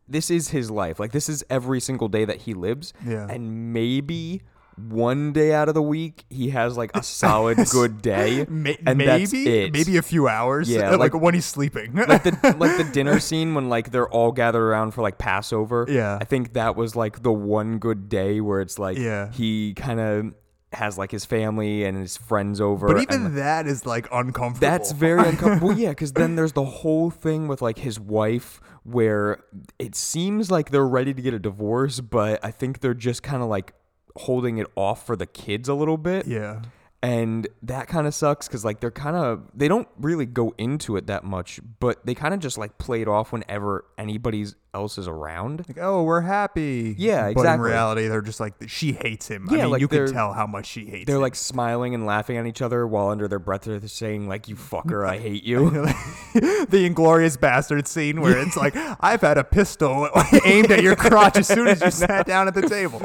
this 0.08 0.30
is 0.31 0.50
his 0.50 0.72
life. 0.72 1.00
Like, 1.00 1.12
this 1.12 1.28
is 1.30 1.44
every 1.50 1.80
single 1.80 2.08
day 2.08 2.25
that 2.25 2.42
he 2.42 2.54
lives. 2.54 2.94
Yeah. 3.06 3.28
And 3.30 3.74
maybe 3.74 4.42
one 4.90 5.34
day 5.34 5.54
out 5.56 5.68
of 5.68 5.74
the 5.74 5.81
week 5.81 6.24
he 6.30 6.52
has 6.52 6.78
like 6.78 6.96
a 6.96 7.02
solid 7.02 7.58
good 7.72 8.00
day, 8.00 8.46
maybe, 8.48 8.80
maybe 8.94 9.98
a 9.98 10.02
few 10.04 10.28
hours. 10.28 10.69
Yeah, 10.69 10.92
like, 10.96 11.14
like- 11.14 11.22
when 11.22 11.34
he's 11.34 11.46
sleeping. 11.48 11.94
like 12.08 12.22
the 12.24 12.56
like 12.60 12.78
the 12.78 12.88
dinner 12.94 13.19
scene 13.19 13.56
when 13.56 13.69
like 13.69 13.90
they're 13.92 14.08
all 14.10 14.31
gathered 14.31 14.62
around 14.64 14.92
for 14.92 15.02
like 15.02 15.18
Passover. 15.18 15.86
Yeah. 15.90 16.18
I 16.22 16.25
think 16.25 16.54
that 16.54 16.75
was 16.75 16.96
like 16.96 17.24
the 17.24 17.31
one 17.34 17.80
good 17.80 18.08
day 18.08 18.40
where 18.40 18.62
it's 18.62 18.78
like 18.78 18.98
Yeah. 19.00 19.31
he 19.31 19.74
kind 19.74 20.00
of 20.00 20.34
has 20.78 20.98
like 20.98 21.12
his 21.12 21.26
family 21.26 21.84
and 21.84 21.98
his 21.98 22.18
friends 22.18 22.60
over. 22.62 22.88
but 22.88 23.02
even 23.02 23.26
like, 23.26 23.34
that 23.34 23.68
is 23.68 23.86
like 23.86 24.08
uncomfortable. 24.12 24.60
That's 24.68 24.92
very 24.92 25.28
uncomfortable. 25.30 25.74
yeah, 25.78 25.90
because 25.90 26.14
then 26.14 26.36
there's 26.36 26.54
the 26.54 26.66
whole 26.66 27.10
thing 27.12 27.48
with 27.48 27.62
like 27.62 27.78
his 27.80 28.00
wife 28.00 28.60
where 28.84 29.44
it 29.78 29.96
seems 29.96 30.50
like 30.50 30.72
they're 30.72 30.88
ready 30.88 31.14
to 31.14 31.22
get 31.22 31.34
a 31.34 31.40
divorce, 31.40 32.00
but 32.00 32.40
I 32.44 32.52
think 32.52 32.80
they're 32.80 32.94
just 32.94 33.22
kind 33.22 33.44
of 33.44 33.50
like 33.50 33.74
holding 34.16 34.58
it 34.58 34.68
off 34.76 35.06
for 35.06 35.16
the 35.16 35.28
kids 35.28 35.70
a 35.70 35.74
little 35.74 35.98
bit. 35.98 36.26
yeah. 36.26 36.62
And 37.04 37.48
that 37.62 37.88
kind 37.88 38.08
of 38.08 38.16
sucks 38.16 38.48
because 38.48 38.66
like 38.66 38.80
they're 38.80 38.90
kind 38.90 39.16
of 39.16 39.52
they 39.54 39.68
don't 39.68 39.88
really 40.00 40.26
go 40.26 40.56
into 40.57 40.98
it 40.98 41.06
that 41.07 41.24
much, 41.24 41.60
but 41.80 42.04
they 42.07 42.16
kind 42.16 42.34
of 42.34 42.40
just 42.40 42.57
like 42.57 42.80
play 42.80 43.02
it 43.04 43.07
off 43.07 43.31
whenever 43.31 43.86
anybody 44.00 44.46
else 44.78 44.98
is 44.98 45.07
around. 45.07 45.66
Like, 45.68 45.78
oh, 45.81 46.04
we're 46.04 46.22
happy. 46.22 46.96
Yeah, 46.98 47.24
But 47.24 47.28
in 47.31 47.38
exactly. 47.40 47.69
reality, 47.72 48.07
they're 48.07 48.22
just 48.22 48.40
like 48.40 48.54
she 48.68 48.94
hates 48.94 49.28
him. 49.28 49.48
I 49.50 49.56
Yeah, 49.56 49.62
mean, 49.64 49.72
like 49.72 49.81
you 49.81 49.88
can 49.88 49.98
they're- 49.98 50.14
tell 50.14 50.34
how 50.34 50.46
much 50.46 50.68
she 50.68 50.86
hates. 50.86 51.02
Him. 51.02 51.06
They're 51.07 51.16
him. 51.16 51.22
like 51.24 51.36
smiling 51.36 51.96
and 51.96 52.06
laughing 52.06 52.38
at 52.38 52.46
each 52.46 52.62
other 52.62 52.86
while 52.86 53.10
under 53.10 53.28
their 53.28 53.40
breath 53.40 53.64
they're 53.64 53.86
saying 53.88 54.28
like 54.30 54.48
"You 54.48 54.56
fucker, 54.56 55.07
I 55.07 55.18
hate 55.18 55.44
you." 55.44 55.69
the 56.69 56.84
inglorious 56.86 57.36
bastard 57.38 57.88
scene 57.88 58.22
where 58.22 58.38
it's 58.38 58.56
like 58.56 58.76
I've 59.02 59.22
had 59.22 59.38
a 59.38 59.44
pistol 59.44 60.07
aimed 60.46 60.72
at 60.72 60.84
your 60.84 60.96
crotch 60.96 61.38
as 61.38 61.48
soon 61.48 61.68
as 61.68 61.81
you 61.81 61.90
sat 61.92 62.28
down 62.28 62.48
at 62.48 62.54
the 62.54 62.69
table. 62.69 63.00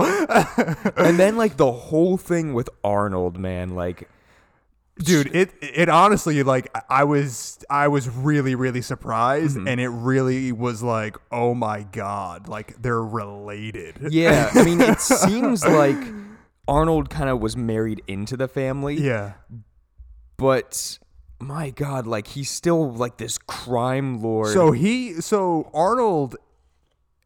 and 0.97 1.19
then 1.19 1.37
like 1.37 1.57
the 1.57 1.73
whole 1.73 2.17
thing 2.17 2.53
with 2.55 2.69
Arnold, 2.85 3.39
man, 3.39 3.75
like 3.75 4.09
Dude, 5.05 5.35
it 5.35 5.53
it 5.61 5.89
honestly 5.89 6.43
like 6.43 6.69
I 6.89 7.05
was 7.05 7.59
I 7.69 7.89
was 7.89 8.09
really 8.09 8.55
really 8.55 8.83
surprised 8.83 9.57
Mm-hmm. 9.57 9.69
and 9.69 9.81
it 9.81 9.89
really 9.89 10.53
was 10.53 10.83
like 10.83 11.17
oh 11.31 11.55
my 11.55 11.83
god 11.85 12.49
like 12.49 12.81
they're 12.81 13.03
related. 13.03 14.09
Yeah, 14.11 14.51
I 14.55 14.65
mean, 14.65 14.81
it 14.81 15.01
seems 15.25 15.65
like 15.65 15.99
Arnold 16.69 17.11
kind 17.11 17.29
of 17.29 17.41
was 17.41 17.57
married 17.57 18.03
into 18.07 18.37
the 18.37 18.49
family, 18.49 18.95
Yeah. 18.95 19.33
but 20.37 20.99
my 21.41 21.71
God, 21.71 22.07
like 22.07 22.29
he's 22.29 22.51
still 22.51 22.93
like 22.93 23.17
this 23.17 23.37
crime 23.39 24.23
lord. 24.23 24.53
So 24.53 24.71
he, 24.71 25.15
so 25.21 25.69
Arnold, 25.75 26.37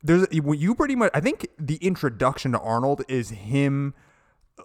there's 0.02 0.26
you 0.32 0.74
pretty 0.74 0.96
much. 0.96 1.10
I 1.12 1.20
think 1.20 1.46
the 1.58 1.76
introduction 1.76 2.52
to 2.52 2.58
Arnold 2.60 3.02
is 3.08 3.28
him, 3.30 3.92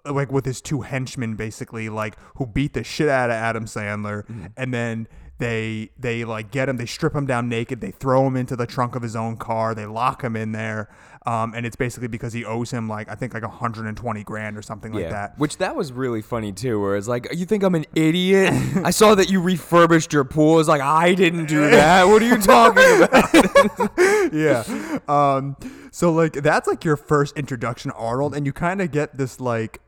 like 0.06 0.32
with 0.32 0.46
his 0.46 0.62
two 0.62 0.82
henchmen, 0.82 1.36
basically, 1.36 1.90
like 1.90 2.16
who 2.36 2.46
beat 2.46 2.74
the 2.74 2.84
shit 2.84 3.10
out 3.10 3.30
of 3.30 3.36
Adam 3.36 3.66
Sandler, 3.66 4.26
mm-hmm. 4.26 4.48
and 4.58 4.74
then 4.74 5.08
they 5.42 5.90
they 5.98 6.24
like 6.24 6.52
get 6.52 6.70
him, 6.70 6.78
they 6.78 6.86
strip 6.86 7.16
him 7.16 7.26
down 7.26 7.50
naked, 7.50 7.82
they 7.82 7.90
throw 7.90 8.28
him 8.28 8.38
into 8.38 8.56
the 8.56 8.68
trunk 8.68 8.96
of 8.96 9.02
his 9.02 9.16
own 9.16 9.38
car, 9.38 9.74
they 9.74 9.88
lock 9.88 10.24
him 10.24 10.36
in 10.36 10.52
there, 10.52 10.88
um, 11.26 11.56
and 11.56 11.66
it's 11.66 11.76
basically 11.76 12.08
because 12.08 12.32
he 12.32 12.46
owes 12.46 12.70
him 12.70 12.88
like 12.88 13.10
I 13.10 13.16
think 13.16 13.34
like 13.34 13.42
120 13.42 14.24
grand 14.24 14.56
or 14.56 14.62
something 14.62 14.94
like 14.94 15.10
that. 15.10 15.40
Which 15.40 15.58
that 15.58 15.76
was 15.76 15.92
really 15.92 16.22
funny 16.22 16.52
too, 16.52 16.80
where 16.80 16.96
it's 16.96 17.08
like, 17.08 17.28
you 17.34 17.48
think 17.48 17.64
I'm 17.64 17.74
an 17.74 17.86
idiot? 17.96 18.54
I 18.84 18.92
saw 18.92 19.16
that 19.16 19.32
you 19.32 19.42
refurbished 19.42 20.14
your 20.14 20.26
pool. 20.26 20.60
It's 20.60 20.70
like, 20.70 20.82
I 20.82 21.16
didn't 21.16 21.48
do 21.48 21.62
that. 21.72 22.04
What 22.04 22.22
are 22.22 22.28
you 22.28 22.38
talking 22.38 23.04
about? 23.04 24.34
yeah. 24.34 25.00
Um, 25.08 25.58
so 25.92 26.14
like 26.14 26.34
that's 26.34 26.68
like 26.68 26.86
your 26.86 26.98
first 26.98 27.36
introduction 27.36 27.92
to 27.92 27.98
Arnold, 27.98 28.36
and 28.36 28.46
you 28.46 28.54
kind 28.54 28.80
of 28.80 28.92
get 28.92 29.18
this 29.18 29.40
like. 29.40 29.82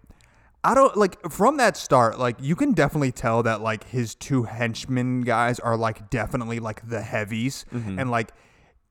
I 0.64 0.74
don't 0.76 0.96
like 0.96 1.30
from 1.32 1.58
that 1.58 1.76
start, 1.76 2.18
like 2.20 2.38
you 2.40 2.56
can 2.56 2.72
definitely 2.74 3.12
tell 3.12 3.44
that 3.44 3.62
like 3.62 3.84
his 3.86 4.16
two 4.16 4.44
henchmen 4.44 5.22
guys 5.22 5.60
are 5.60 5.76
like 5.76 6.10
definitely 6.10 6.60
like 6.60 6.88
the 6.88 7.02
heavies. 7.02 7.66
And 7.72 8.10
like 8.10 8.32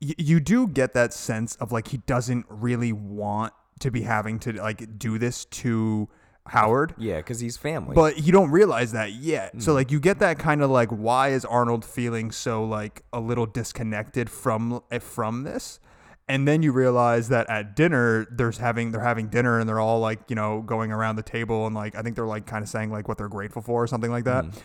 y- 0.01 0.13
you 0.17 0.39
do 0.39 0.67
get 0.67 0.93
that 0.93 1.13
sense 1.13 1.55
of 1.55 1.71
like 1.71 1.87
he 1.87 1.97
doesn't 1.97 2.45
really 2.49 2.91
want 2.91 3.53
to 3.79 3.89
be 3.91 4.01
having 4.03 4.37
to 4.39 4.53
like 4.53 4.99
do 4.99 5.17
this 5.17 5.45
to 5.45 6.07
Howard. 6.45 6.93
yeah, 6.97 7.17
because 7.17 7.39
he's 7.39 7.55
family. 7.57 7.95
But 7.95 8.21
you 8.21 8.31
don't 8.33 8.51
realize 8.51 8.91
that 8.91 9.13
yet. 9.13 9.61
So 9.61 9.73
like 9.73 9.91
you 9.91 9.99
get 9.99 10.19
that 10.19 10.37
kind 10.37 10.61
of 10.61 10.69
like 10.69 10.89
why 10.89 11.29
is 11.29 11.43
Arnold 11.45 11.85
feeling 11.85 12.31
so 12.31 12.63
like 12.65 13.01
a 13.13 13.19
little 13.19 13.45
disconnected 13.45 14.29
from 14.29 14.81
eh, 14.91 14.99
from 14.99 15.43
this? 15.43 15.79
And 16.27 16.47
then 16.47 16.63
you 16.63 16.71
realize 16.71 17.27
that 17.29 17.49
at 17.49 17.75
dinner 17.75 18.25
there's 18.31 18.57
having 18.57 18.91
they're 18.91 19.01
having 19.01 19.27
dinner 19.27 19.59
and 19.59 19.67
they're 19.67 19.79
all 19.79 19.99
like, 19.99 20.21
you 20.29 20.35
know, 20.35 20.61
going 20.61 20.91
around 20.91 21.17
the 21.17 21.23
table 21.23 21.65
and 21.67 21.75
like 21.75 21.95
I 21.95 22.01
think 22.01 22.15
they're 22.15 22.25
like 22.25 22.45
kind 22.45 22.63
of 22.63 22.69
saying 22.69 22.91
like 22.91 23.07
what 23.07 23.17
they're 23.17 23.27
grateful 23.27 23.61
for 23.61 23.83
or 23.83 23.87
something 23.87 24.11
like 24.11 24.23
that. 24.23 24.45
Mm-hmm. 24.45 24.59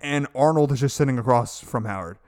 And 0.00 0.26
Arnold 0.34 0.72
is 0.72 0.80
just 0.80 0.96
sitting 0.96 1.18
across 1.18 1.60
from 1.60 1.84
Howard. 1.84 2.18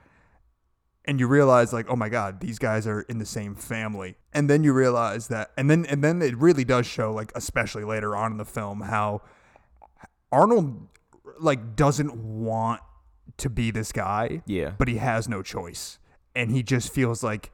And 1.04 1.18
you 1.18 1.26
realize 1.26 1.72
like, 1.72 1.86
oh 1.88 1.96
my 1.96 2.08
god, 2.08 2.38
these 2.40 2.60
guys 2.60 2.86
are 2.86 3.00
in 3.02 3.18
the 3.18 3.26
same 3.26 3.56
family. 3.56 4.14
And 4.32 4.48
then 4.48 4.62
you 4.62 4.72
realize 4.72 5.26
that 5.28 5.50
and 5.56 5.68
then 5.68 5.84
and 5.86 6.02
then 6.04 6.22
it 6.22 6.36
really 6.36 6.64
does 6.64 6.86
show 6.86 7.12
like 7.12 7.32
especially 7.34 7.82
later 7.84 8.14
on 8.14 8.30
in 8.32 8.38
the 8.38 8.44
film 8.44 8.82
how 8.82 9.22
Arnold 10.30 10.86
like 11.40 11.76
doesn't 11.76 12.14
want 12.14 12.80
to 13.38 13.50
be 13.50 13.70
this 13.70 13.92
guy, 13.92 14.42
Yeah. 14.46 14.72
but 14.78 14.88
he 14.88 14.96
has 14.96 15.28
no 15.28 15.42
choice, 15.42 15.98
and 16.34 16.50
he 16.50 16.62
just 16.62 16.92
feels 16.92 17.22
like 17.22 17.50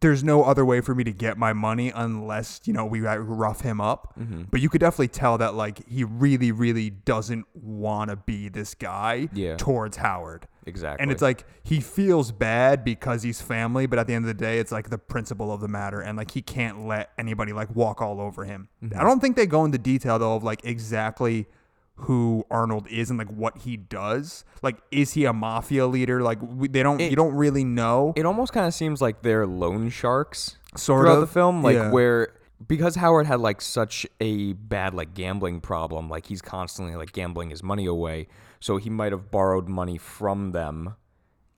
there's 0.00 0.22
no 0.22 0.44
other 0.44 0.64
way 0.64 0.80
for 0.82 0.94
me 0.94 1.02
to 1.04 1.12
get 1.12 1.38
my 1.38 1.52
money 1.54 1.90
unless 1.94 2.60
you 2.64 2.72
know 2.72 2.84
we 2.84 3.00
rough 3.00 3.62
him 3.62 3.80
up. 3.80 4.14
Mm-hmm. 4.18 4.42
But 4.50 4.60
you 4.60 4.68
could 4.68 4.80
definitely 4.80 5.08
tell 5.08 5.38
that 5.38 5.54
like 5.54 5.86
he 5.88 6.04
really, 6.04 6.52
really 6.52 6.90
doesn't 6.90 7.46
want 7.54 8.10
to 8.10 8.16
be 8.16 8.48
this 8.48 8.74
guy 8.74 9.28
Yeah. 9.32 9.56
towards 9.56 9.96
Howard. 9.96 10.46
exactly. 10.66 11.02
And 11.02 11.10
it's 11.10 11.22
like 11.22 11.46
he 11.62 11.80
feels 11.80 12.32
bad 12.32 12.84
because 12.84 13.22
he's 13.22 13.40
family, 13.40 13.86
but 13.86 13.98
at 13.98 14.06
the 14.06 14.14
end 14.14 14.24
of 14.24 14.28
the 14.28 14.34
day, 14.44 14.58
it's 14.58 14.72
like 14.72 14.90
the 14.90 14.98
principle 14.98 15.50
of 15.52 15.60
the 15.60 15.68
matter, 15.68 16.00
and 16.00 16.18
like 16.18 16.32
he 16.32 16.42
can't 16.42 16.86
let 16.86 17.10
anybody 17.18 17.52
like 17.52 17.74
walk 17.74 18.02
all 18.02 18.20
over 18.20 18.44
him. 18.44 18.68
Mm-hmm. 18.84 18.98
I 18.98 19.02
don't 19.04 19.20
think 19.20 19.36
they 19.36 19.46
go 19.46 19.64
into 19.64 19.78
detail 19.78 20.18
though 20.18 20.36
of 20.36 20.44
like 20.44 20.60
exactly 20.64 21.46
who 21.96 22.44
Arnold 22.50 22.86
is 22.88 23.10
and 23.10 23.18
like 23.18 23.30
what 23.30 23.58
he 23.58 23.76
does. 23.76 24.44
Like, 24.62 24.78
is 24.90 25.12
he 25.12 25.24
a 25.24 25.32
mafia 25.32 25.86
leader? 25.86 26.22
Like, 26.22 26.38
we, 26.42 26.68
they 26.68 26.82
don't. 26.82 27.00
It- 27.00 27.10
you 27.10 27.16
don't 27.16 27.34
really 27.34 27.64
know. 27.64 28.12
it 28.16 28.26
almost 28.26 28.52
kind 28.52 28.66
of 28.66 28.74
seems 28.74 29.00
like 29.00 29.22
they're 29.22 29.46
loan 29.46 29.90
sharks 29.90 30.56
Sort 30.76 31.02
throughout 31.02 31.14
of, 31.14 31.20
the 31.20 31.26
film, 31.26 31.62
like 31.62 31.76
yeah. 31.76 31.90
where 31.90 32.32
because 32.66 32.96
Howard 32.96 33.26
had 33.26 33.40
like 33.40 33.60
such 33.60 34.06
a 34.20 34.52
bad 34.54 34.94
like 34.94 35.14
gambling 35.14 35.60
problem, 35.60 36.08
like 36.08 36.26
he's 36.26 36.42
constantly 36.42 36.96
like 36.96 37.12
gambling 37.12 37.50
his 37.50 37.62
money 37.62 37.86
away, 37.86 38.28
so 38.60 38.76
he 38.76 38.88
might 38.90 39.12
have 39.12 39.30
borrowed 39.30 39.68
money 39.68 39.98
from 39.98 40.52
them 40.52 40.94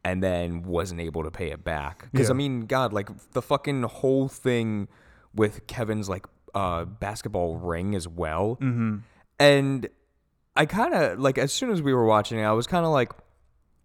and 0.04 0.22
then 0.22 0.62
wasn't 0.62 1.00
able 1.00 1.22
to 1.22 1.30
pay 1.30 1.50
it 1.50 1.64
back. 1.64 2.08
Because 2.12 2.28
Yeah. 2.28 2.34
I 2.34 2.36
mean, 2.36 2.66
God, 2.66 2.92
like 2.92 3.08
the 3.32 3.42
fucking 3.42 3.82
whole 3.84 4.28
thing 4.28 4.88
with 5.34 5.66
Kevin's 5.66 6.08
like 6.08 6.26
uh 6.54 6.84
basketball 6.84 7.56
ring 7.56 7.94
as 7.94 8.08
well, 8.08 8.58
mm-hmm. 8.60 8.98
and 9.38 9.88
I 10.56 10.66
kind 10.66 10.94
of 10.94 11.18
like 11.18 11.38
as 11.38 11.52
soon 11.52 11.70
as 11.70 11.82
we 11.82 11.92
were 11.94 12.04
watching, 12.04 12.38
it, 12.38 12.44
I 12.44 12.52
was 12.52 12.66
kind 12.66 12.84
of 12.87 12.92
like, 12.92 13.11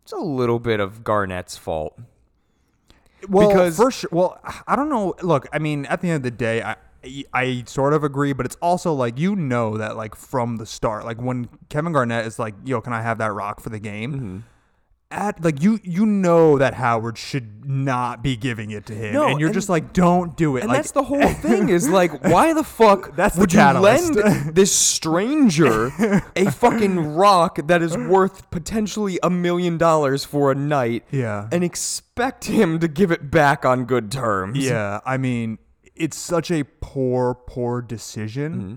it's 0.03 0.11
a 0.11 0.17
little 0.17 0.59
bit 0.59 0.79
of 0.79 1.03
Garnett's 1.03 1.57
fault. 1.57 1.97
Well, 3.27 3.49
Because- 3.49 3.75
for 3.75 3.91
sure. 3.91 4.09
Well, 4.13 4.39
I 4.67 4.75
don't 4.75 4.89
know. 4.89 5.13
Look, 5.21 5.47
I 5.51 5.59
mean, 5.59 5.85
at 5.87 6.01
the 6.01 6.09
end 6.09 6.17
of 6.17 6.23
the 6.23 6.31
day, 6.31 6.61
I. 6.61 6.75
I 7.33 7.63
sort 7.65 7.93
of 7.93 8.03
agree, 8.03 8.33
but 8.33 8.45
it's 8.45 8.57
also 8.61 8.93
like 8.93 9.17
you 9.17 9.33
know 9.33 9.77
that 9.77 9.95
like 9.95 10.15
from 10.15 10.57
the 10.57 10.65
start, 10.65 11.05
like 11.05 11.21
when 11.21 11.47
Kevin 11.69 11.93
Garnett 11.93 12.25
is 12.25 12.37
like, 12.39 12.55
"Yo, 12.65 12.81
can 12.81 12.91
I 12.91 13.01
have 13.01 13.19
that 13.19 13.31
rock 13.31 13.61
for 13.61 13.69
the 13.69 13.79
game?" 13.79 14.13
Mm-hmm. 14.13 14.37
At 15.11 15.43
like 15.43 15.59
you, 15.63 15.79
you 15.83 16.05
know 16.05 16.59
that 16.59 16.75
Howard 16.75 17.17
should 17.17 17.65
not 17.67 18.21
be 18.21 18.37
giving 18.37 18.69
it 18.69 18.85
to 18.85 18.93
him, 18.93 19.13
No, 19.13 19.25
and 19.27 19.39
you're 19.39 19.47
and- 19.49 19.53
just 19.55 19.67
like, 19.67 19.91
"Don't 19.91 20.37
do 20.37 20.55
it." 20.55 20.59
And 20.59 20.69
like, 20.69 20.77
that's 20.77 20.91
the 20.91 21.01
whole 21.01 21.33
thing 21.33 21.69
is 21.69 21.89
like, 21.89 22.23
why 22.29 22.53
the 22.53 22.63
fuck 22.63 23.15
That's 23.15 23.33
the 23.33 23.41
would 23.41 23.51
you 23.53 23.59
lend 23.59 24.15
this 24.55 24.71
stranger 24.71 25.87
a 26.35 26.51
fucking 26.51 27.15
rock 27.15 27.57
that 27.65 27.81
is 27.81 27.97
worth 27.97 28.51
potentially 28.51 29.17
a 29.23 29.31
million 29.31 29.79
dollars 29.79 30.25
for 30.25 30.51
a 30.51 30.55
night 30.55 31.05
yeah, 31.09 31.47
and 31.51 31.63
expect 31.63 32.45
him 32.45 32.77
to 32.77 32.87
give 32.87 33.09
it 33.11 33.31
back 33.31 33.65
on 33.65 33.85
good 33.85 34.11
terms? 34.11 34.59
yeah. 34.59 34.99
I 35.07 35.17
mean, 35.17 35.57
it's 35.95 36.17
such 36.17 36.51
a 36.51 36.63
poor, 36.81 37.33
poor 37.33 37.81
decision, 37.81 38.53
Mm-hmm. 38.53 38.75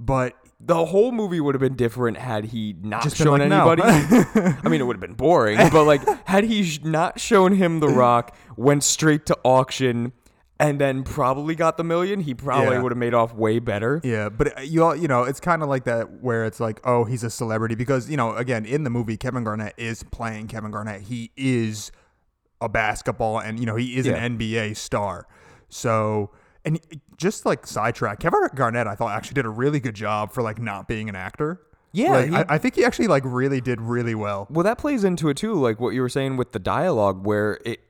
but 0.00 0.32
The 0.66 0.86
whole 0.86 1.12
movie 1.12 1.40
would 1.40 1.54
have 1.54 1.60
been 1.60 1.76
different 1.76 2.16
had 2.16 2.46
he 2.46 2.74
not 2.80 3.02
Just 3.02 3.16
shown 3.16 3.38
like, 3.40 3.48
no. 3.48 3.70
anybody. 3.70 3.82
I 4.64 4.68
mean, 4.68 4.80
it 4.80 4.84
would 4.84 4.96
have 4.96 5.00
been 5.00 5.14
boring, 5.14 5.58
but 5.70 5.84
like, 5.84 6.00
had 6.26 6.44
he 6.44 6.62
sh- 6.64 6.80
not 6.82 7.20
shown 7.20 7.54
him 7.56 7.80
the 7.80 7.88
rock, 7.88 8.34
went 8.56 8.82
straight 8.82 9.26
to 9.26 9.38
auction, 9.44 10.12
and 10.58 10.80
then 10.80 11.02
probably 11.02 11.54
got 11.54 11.76
the 11.76 11.84
million, 11.84 12.20
he 12.20 12.32
probably 12.32 12.76
Yeah. 12.76 12.80
would 12.82 12.92
have 12.92 12.98
made 12.98 13.12
off 13.12 13.34
way 13.34 13.58
better. 13.58 14.00
Yeah, 14.04 14.28
but 14.30 14.56
uh, 14.58 14.62
you 14.62 14.84
all, 14.84 14.96
you 14.96 15.08
know, 15.08 15.24
it's 15.24 15.40
kind 15.40 15.62
of 15.62 15.68
like 15.68 15.84
that 15.84 16.22
where 16.22 16.44
it's 16.46 16.60
like, 16.60 16.80
oh, 16.84 17.04
he's 17.04 17.24
a 17.24 17.30
celebrity 17.30 17.74
because 17.74 18.08
you 18.08 18.16
know, 18.16 18.34
again, 18.34 18.64
in 18.64 18.84
the 18.84 18.90
movie, 18.90 19.16
Kevin 19.18 19.44
Garnett 19.44 19.74
is 19.76 20.02
playing 20.04 20.46
Kevin 20.48 20.70
Garnett. 20.70 21.02
He 21.02 21.30
is 21.36 21.90
a 22.60 22.68
basketball 22.70 23.38
and 23.40 23.58
you 23.60 23.66
know 23.66 23.76
he 23.76 23.96
is 23.96 24.06
Yeah. 24.06 24.14
an 24.14 24.38
NBA 24.38 24.76
star. 24.76 25.26
So 25.68 26.30
and 26.64 26.80
just 27.16 27.44
like 27.46 27.66
sidetrack, 27.66 28.20
Kevin 28.20 28.40
Garnett, 28.54 28.86
I 28.86 28.94
thought 28.94 29.12
actually 29.12 29.34
did 29.34 29.44
a 29.46 29.50
really 29.50 29.80
good 29.80 29.94
job 29.94 30.32
for 30.32 30.42
like 30.42 30.58
not 30.60 30.88
being 30.88 31.08
an 31.08 31.16
actor. 31.16 31.60
Yeah, 31.92 32.10
like, 32.10 32.28
he- 32.30 32.36
I, 32.36 32.44
I 32.48 32.58
think 32.58 32.74
he 32.74 32.84
actually 32.84 33.06
like 33.08 33.22
really 33.24 33.60
did 33.60 33.80
really 33.80 34.14
well. 34.14 34.46
Well, 34.50 34.64
that 34.64 34.78
plays 34.78 35.04
into 35.04 35.28
it 35.28 35.36
too, 35.36 35.54
like 35.54 35.78
what 35.78 35.90
you 35.90 36.00
were 36.02 36.08
saying 36.08 36.36
with 36.36 36.52
the 36.52 36.58
dialogue, 36.58 37.24
where 37.24 37.60
it 37.64 37.80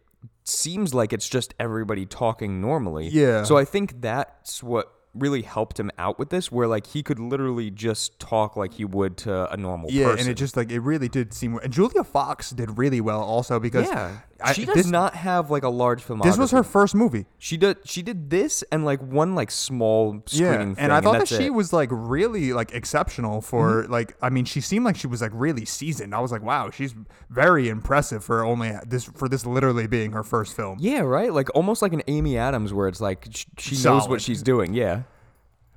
seems 0.45 0.93
like 0.93 1.12
it's 1.12 1.28
just 1.28 1.54
everybody 1.59 2.04
talking 2.07 2.61
normally. 2.61 3.09
Yeah. 3.09 3.45
So 3.45 3.57
I 3.57 3.64
think 3.64 4.00
that's 4.02 4.62
what 4.62 4.90
really 5.14 5.43
helped 5.43 5.78
him 5.78 5.90
out 5.97 6.19
with 6.19 6.28
this, 6.31 6.50
where 6.52 6.66
like 6.66 6.88
he 6.88 7.02
could 7.02 7.19
literally 7.19 7.71
just 7.71 8.19
talk 8.19 8.57
like 8.57 8.75
he 8.75 8.85
would 8.85 9.16
to 9.19 9.50
a 9.52 9.57
normal 9.57 9.90
Yeah, 9.90 10.07
person. 10.07 10.21
and 10.21 10.28
it 10.28 10.35
just 10.35 10.57
like 10.57 10.71
it 10.71 10.81
really 10.81 11.09
did 11.09 11.33
seem. 11.33 11.57
And 11.59 11.73
Julia 11.73 12.04
Fox 12.04 12.50
did 12.50 12.76
really 12.76 13.00
well 13.00 13.23
also 13.23 13.59
because 13.61 13.87
yeah. 13.88 14.19
I- 14.42 14.52
she 14.52 14.64
does 14.64 14.74
this, 14.74 14.86
not 14.86 15.14
have 15.14 15.50
like 15.50 15.62
a 15.62 15.68
large 15.68 16.02
filmography. 16.04 16.24
This 16.24 16.38
was 16.38 16.50
her 16.50 16.62
first 16.62 16.94
movie. 16.94 17.26
She 17.38 17.56
did. 17.56 17.78
She 17.84 18.02
did 18.02 18.30
this 18.30 18.62
and 18.72 18.84
like 18.84 19.00
one 19.00 19.34
like 19.34 19.50
small 19.50 20.22
Yeah, 20.30 20.52
and 20.54 20.76
thing, 20.76 20.90
I 20.90 21.00
thought 21.00 21.18
that 21.18 21.28
she 21.28 21.34
it. 21.36 21.40
Mm-hmm. 21.46 21.54
was 21.56 21.72
like 21.72 21.88
really 21.92 22.52
like 22.52 22.72
exceptional 22.72 23.40
for 23.40 23.86
like. 23.88 24.16
I 24.20 24.30
mean, 24.30 24.44
she 24.44 24.60
seemed 24.60 24.84
like 24.84 24.96
she 24.96 25.06
was 25.06 25.20
like 25.22 25.32
really 25.34 25.64
seasoned. 25.64 26.14
I 26.14 26.20
was 26.20 26.32
like, 26.32 26.42
wow, 26.42 26.70
she's 26.70 26.94
very 27.30 27.68
impressive 27.68 28.24
for 28.24 28.44
only 28.44 28.72
this 28.86 29.04
for 29.04 29.28
this 29.28 29.46
literally 29.46 29.86
being 29.86 30.12
her 30.12 30.22
first 30.22 30.56
film. 30.56 30.78
Yeah, 30.80 31.00
right. 31.00 31.32
Like 31.32 31.48
almost 31.54 31.82
like 31.82 31.92
an 31.92 32.02
Amy 32.08 32.36
Adams, 32.36 32.72
where 32.72 32.88
it's 32.88 33.00
like 33.00 33.26
sh- 33.30 33.44
she 33.58 33.82
knows 33.82 34.08
what 34.08 34.20
she's 34.20 34.42
doing. 34.42 34.74
Yeah. 34.74 35.02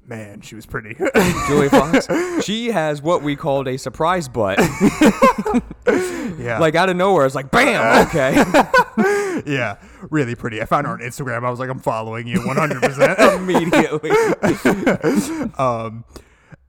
Man, 0.05 0.39
she 0.39 0.55
was 0.55 0.65
pretty. 0.65 0.95
Julia 1.47 1.69
Fox. 1.69 2.07
she 2.45 2.67
has 2.67 3.01
what 3.01 3.23
we 3.23 3.35
called 3.35 3.67
a 3.67 3.77
surprise 3.77 4.29
butt. 4.29 4.57
yeah, 6.47 6.59
like 6.59 6.75
out 6.75 6.89
of 6.89 6.95
nowhere, 6.95 7.25
it's 7.25 7.35
like 7.35 7.51
bam. 7.51 8.07
Okay. 8.07 8.33
yeah, 9.45 9.77
really 10.09 10.33
pretty. 10.35 10.61
I 10.61 10.65
found 10.65 10.87
her 10.87 10.93
on 10.93 10.99
Instagram. 10.99 11.45
I 11.45 11.49
was 11.51 11.59
like, 11.59 11.69
I'm 11.69 11.79
following 11.79 12.25
you 12.27 12.45
100. 12.45 12.81
percent 12.81 13.19
Immediately. 13.41 14.11
um 15.57 16.03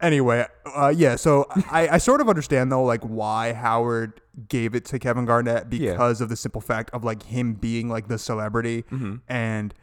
anyway 0.01 0.47
uh 0.77 0.93
yeah 0.95 1.17
so 1.17 1.47
I, 1.71 1.89
I 1.89 1.99
sort 1.99 2.21
of 2.21 2.29
understand 2.29 2.71
though 2.71 2.85
like 2.85 3.03
why 3.03 3.53
howard 3.53 4.21
gave 4.49 4.75
it 4.77 4.85
to 4.87 4.99
kevin 4.99 5.25
garnett 5.25 5.73
Yeah. 5.73 5.93
because 5.93 6.21
of 6.21 6.29
the 6.29 6.37
simple 6.37 6.61
fact 6.61 6.91
of 6.93 7.03
like 7.03 7.25
him 7.25 7.55
being 7.55 7.89
like 7.89 8.07
the 8.09 8.19
celebrity 8.19 8.85
Mm-hmm. 8.93 9.17
and 9.29 9.75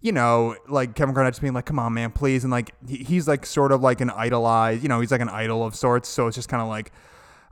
you 0.00 0.12
know 0.12 0.54
like 0.68 0.94
kevin 0.94 1.12
garnett 1.14 1.32
just 1.34 1.40
being 1.42 1.54
like 1.54 1.66
come 1.66 1.80
on 1.80 1.92
man 1.92 2.12
please 2.12 2.44
and 2.44 2.52
like 2.52 2.72
he, 2.86 2.98
he's 2.98 3.26
like 3.26 3.44
sort 3.44 3.72
of 3.72 3.82
like 3.82 4.00
an 4.00 4.10
idolized 4.10 4.82
you 4.82 4.88
know 4.88 5.00
he's 5.00 5.10
like 5.10 5.20
an 5.20 5.28
idol 5.28 5.64
of 5.66 5.74
sorts 5.74 6.08
so 6.08 6.28
it's 6.28 6.36
just 6.36 6.48
kind 6.48 6.62
of 6.62 6.68
like 6.68 6.92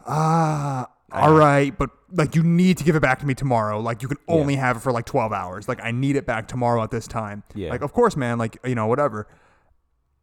ah 0.07 0.89
all 1.15 1.35
right 1.35 1.77
but 1.79 1.91
like 2.13 2.35
you 2.35 2.43
need 2.43 2.77
to 2.79 2.85
give 2.85 2.95
it 2.97 3.01
back 3.01 3.19
to 3.21 3.27
me 3.27 3.35
tomorrow 3.35 3.81
like 3.81 4.03
you 4.03 4.09
can 4.09 4.19
only 4.29 4.57
have 4.57 4.77
it 4.77 4.81
for 4.81 4.93
like 4.93 5.05
12 5.07 5.33
hours 5.33 5.69
like 5.69 5.79
i 5.83 5.91
need 5.91 6.17
it 6.17 6.27
back 6.27 6.49
tomorrow 6.49 6.83
at 6.83 6.91
this 6.91 7.07
time 7.07 7.43
Yeah. 7.55 7.71
like 7.71 7.83
of 7.83 7.93
course 7.93 8.17
man 8.17 8.39
like 8.39 8.57
you 8.65 8.75
know 8.75 8.87
whatever 8.87 9.27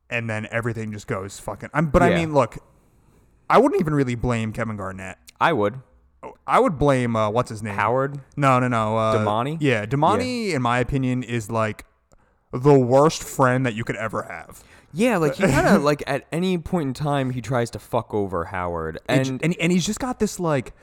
and 0.10 0.29
then 0.29 0.48
everything 0.51 0.91
just 0.91 1.05
goes 1.05 1.39
fucking. 1.39 1.69
I'm, 1.72 1.91
but 1.91 2.01
I 2.01 2.10
Yeah. 2.10 2.15
mean, 2.15 2.34
look, 2.34 2.58
I 3.48 3.60
wouldn't 3.60 3.79
even 3.79 3.93
really 3.93 4.15
blame 4.15 4.51
Kevin 4.51 4.75
Garnett. 4.75 5.19
I 5.39 5.53
would. 5.53 5.81
I 6.48 6.60
would 6.60 6.79
blame 6.79 7.15
uh, 7.15 7.29
what's 7.29 7.51
his 7.51 7.62
name? 7.62 7.75
Howard. 7.75 8.19
No, 8.36 8.60
no, 8.60 8.67
no. 8.67 8.98
Uh, 8.98 9.17
Demany? 9.24 9.58
Yeah, 9.62 9.86
Demany, 9.86 10.51
in 10.55 10.63
my 10.63 10.79
opinion, 10.79 11.22
is 11.22 11.51
like 11.51 11.86
the 12.51 12.74
worst 12.77 13.24
friend 13.24 13.63
that 13.67 13.75
you 13.75 13.84
could 13.84 13.98
ever 13.98 14.24
have. 14.24 14.63
Yeah, 14.93 15.17
like 15.17 15.36
he 15.36 15.43
kind 15.43 15.67
of 15.67 15.84
like 15.91 16.03
at 16.08 16.25
any 16.31 16.58
point 16.58 16.88
in 16.88 16.93
time 16.93 17.29
he 17.31 17.41
tries 17.41 17.69
to 17.72 17.79
fuck 17.79 18.13
over 18.13 18.46
Howard, 18.46 19.00
and 19.08 19.27
and 19.27 19.43
and, 19.43 19.55
and 19.60 19.72
he's 19.72 19.86
just 19.86 20.00
got 20.00 20.19
this 20.19 20.39
like 20.39 20.74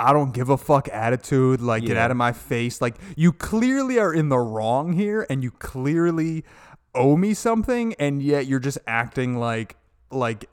I 0.00 0.12
don't 0.12 0.32
give 0.34 0.48
a 0.48 0.56
fuck 0.56 0.88
attitude. 0.88 1.60
Like, 1.60 1.84
get 1.84 1.94
Yeah. 1.96 2.04
out 2.06 2.10
of 2.10 2.16
my 2.16 2.32
face. 2.32 2.80
Like, 2.80 2.96
you 3.16 3.32
clearly 3.32 4.00
are 4.00 4.12
in 4.12 4.30
the 4.30 4.38
wrong 4.38 4.94
here, 4.94 5.24
and 5.30 5.44
you 5.44 5.52
clearly 5.52 6.44
owe 6.92 7.16
me 7.16 7.34
something, 7.34 7.94
and 8.00 8.20
yet 8.20 8.46
you're 8.46 8.58
just 8.58 8.78
acting 8.86 9.36
like 9.38 9.76
like 10.10 10.46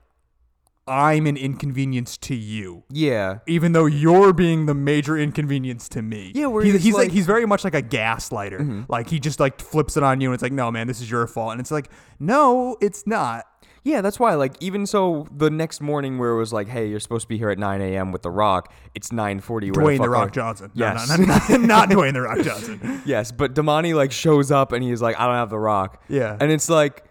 I'm 0.89 1.27
an 1.27 1.37
inconvenience 1.37 2.17
to 2.17 2.35
you. 2.35 2.83
yeah, 2.89 3.39
Even 3.47 3.73
though 3.73 3.85
you're 3.85 4.33
being 4.33 4.65
the 4.65 4.73
major 4.73 5.17
inconvenience 5.17 5.87
to 5.89 6.01
me. 6.01 6.31
Yeah, 6.35 6.47
where 6.47 6.63
he's, 6.63 6.73
he's 6.73 6.83
he's 6.83 6.93
like, 6.93 6.99
like- 6.99 7.07
Mm-hmm. 7.09 7.15
he's 7.17 7.25
very 7.25 7.45
much 7.45 7.63
like 7.63 7.75
a 7.75 7.81
gaslighter. 7.83 8.85
Like 8.89 9.09
he 9.09 9.19
just 9.19 9.39
like 9.39 9.61
flips 9.61 9.95
it 9.97 10.03
on 10.03 10.19
you 10.21 10.29
and 10.29 10.33
it's 10.33 10.43
like, 10.43 10.51
no 10.51 10.71
man, 10.71 10.87
this 10.87 11.01
is 11.01 11.09
your 11.09 11.25
fault. 11.27 11.51
And 11.51 11.61
it's 11.61 11.71
like, 11.71 11.89
no, 12.19 12.75
it's 12.81 13.05
not. 13.07 13.45
yeah. 13.83 14.01
That's 14.01 14.19
why, 14.19 14.33
like, 14.35 14.55
even 14.59 14.85
so, 14.85 15.27
the 15.31 15.49
next 15.49 15.79
morning 15.81 16.17
where 16.17 16.31
it 16.31 16.37
was 16.37 16.51
like, 16.51 16.67
hey, 16.67 16.87
you're 16.89 16.99
supposed 16.99 17.23
to 17.23 17.27
be 17.29 17.37
here 17.37 17.49
at 17.49 17.57
9 17.57 17.81
a.m. 17.81 18.11
with 18.11 18.23
The 18.23 18.29
Rock, 18.31 18.73
it's 18.93 19.09
9:40. 19.09 19.47
where 19.49 19.85
Dwayne 19.85 19.97
the 19.97 20.03
fuck 20.03 20.09
Rock 20.11 20.27
are- 20.27 20.31
Johnson. 20.31 20.71
No, 20.75 20.85
Yes. 20.85 21.09
no, 21.09 21.15
no, 21.15 21.25
not, 21.25 21.61
not 21.61 21.89
Dwayne 21.89 22.13
the 22.13 22.21
Rock 22.21 22.39
Johnson. 22.41 23.01
Yes, 23.05 23.31
but 23.31 23.53
Demany 23.55 23.95
like 23.95 24.11
shows 24.11 24.51
up 24.51 24.71
and 24.73 24.83
he's 24.83 25.01
like, 25.01 25.17
I 25.19 25.25
don't 25.25 25.35
have 25.35 25.49
the 25.49 25.57
rock. 25.59 26.03
Yeah. 26.09 26.35
And 26.39 26.51
it's 26.51 26.69
like, 26.69 27.03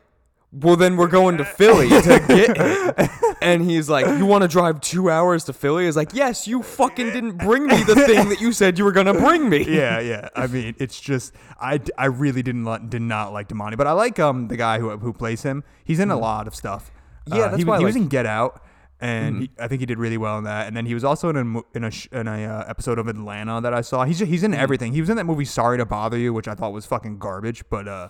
well, 0.50 0.76
then 0.76 0.96
we're 0.96 1.08
going 1.08 1.36
to 1.38 1.44
Philly 1.44 1.88
to 1.88 2.24
get 2.26 2.56
it. 2.58 3.10
And 3.42 3.62
he's 3.62 3.88
like, 3.88 4.06
You 4.18 4.24
want 4.26 4.42
to 4.42 4.48
drive 4.48 4.80
two 4.80 5.10
hours 5.10 5.44
to 5.44 5.52
Philly? 5.52 5.84
Is 5.86 5.94
like, 5.96 6.14
Yes, 6.14 6.46
you 6.48 6.62
fucking 6.62 7.10
didn't 7.10 7.36
bring 7.38 7.66
me 7.66 7.82
the 7.84 7.94
thing 7.94 8.28
that 8.30 8.40
you 8.40 8.52
said 8.52 8.78
you 8.78 8.84
were 8.84 8.92
gonna 8.92 9.12
bring 9.14 9.48
me. 9.48 9.64
yeah, 9.68 10.00
yeah. 10.00 10.28
I 10.34 10.46
mean, 10.46 10.74
it's 10.78 10.98
just 11.00 11.34
I, 11.60 11.80
I 11.98 12.06
really 12.06 12.42
didn't 12.42 12.64
li- 12.64 12.78
did 12.88 13.02
not 13.02 13.32
like 13.32 13.48
Demany, 13.48 13.76
but 13.76 13.86
I 13.86 13.92
like 13.92 14.18
um 14.18 14.48
the 14.48 14.56
guy 14.56 14.78
who 14.78 14.96
who 14.96 15.12
plays 15.12 15.42
him. 15.42 15.64
He's 15.84 16.00
in 16.00 16.10
a 16.10 16.18
lot 16.18 16.46
of 16.46 16.54
stuff. 16.54 16.90
Yeah, 17.26 17.34
Uh, 17.36 17.48
that's 17.48 17.58
he, 17.58 17.64
why 17.64 17.78
he 17.78 17.84
was 17.84 17.96
in 17.96 18.08
Get 18.08 18.24
Out, 18.26 18.62
and 19.00 19.34
Mm-hmm. 19.34 19.42
he, 19.42 19.50
I 19.60 19.68
think 19.68 19.80
he 19.80 19.86
did 19.86 19.98
really 19.98 20.16
well 20.16 20.38
in 20.38 20.44
that. 20.44 20.66
And 20.66 20.74
then 20.76 20.86
he 20.86 20.94
was 20.94 21.04
also 21.04 21.28
in 21.28 21.36
a 21.36 21.60
in 21.76 21.84
a 21.84 21.92
in 22.18 22.26
a 22.26 22.46
uh, 22.46 22.64
episode 22.68 22.98
of 22.98 23.06
Atlanta 23.06 23.60
that 23.60 23.74
I 23.74 23.82
saw. 23.82 24.04
He's 24.04 24.18
he's 24.20 24.42
in 24.42 24.54
everything. 24.54 24.92
He 24.94 25.00
was 25.00 25.10
in 25.10 25.16
that 25.18 25.24
movie 25.24 25.44
Sorry 25.44 25.76
to 25.76 25.84
Bother 25.84 26.16
You, 26.18 26.32
which 26.32 26.48
I 26.48 26.54
thought 26.54 26.72
was 26.72 26.86
fucking 26.86 27.18
garbage, 27.18 27.64
but 27.68 27.86
uh. 27.86 28.08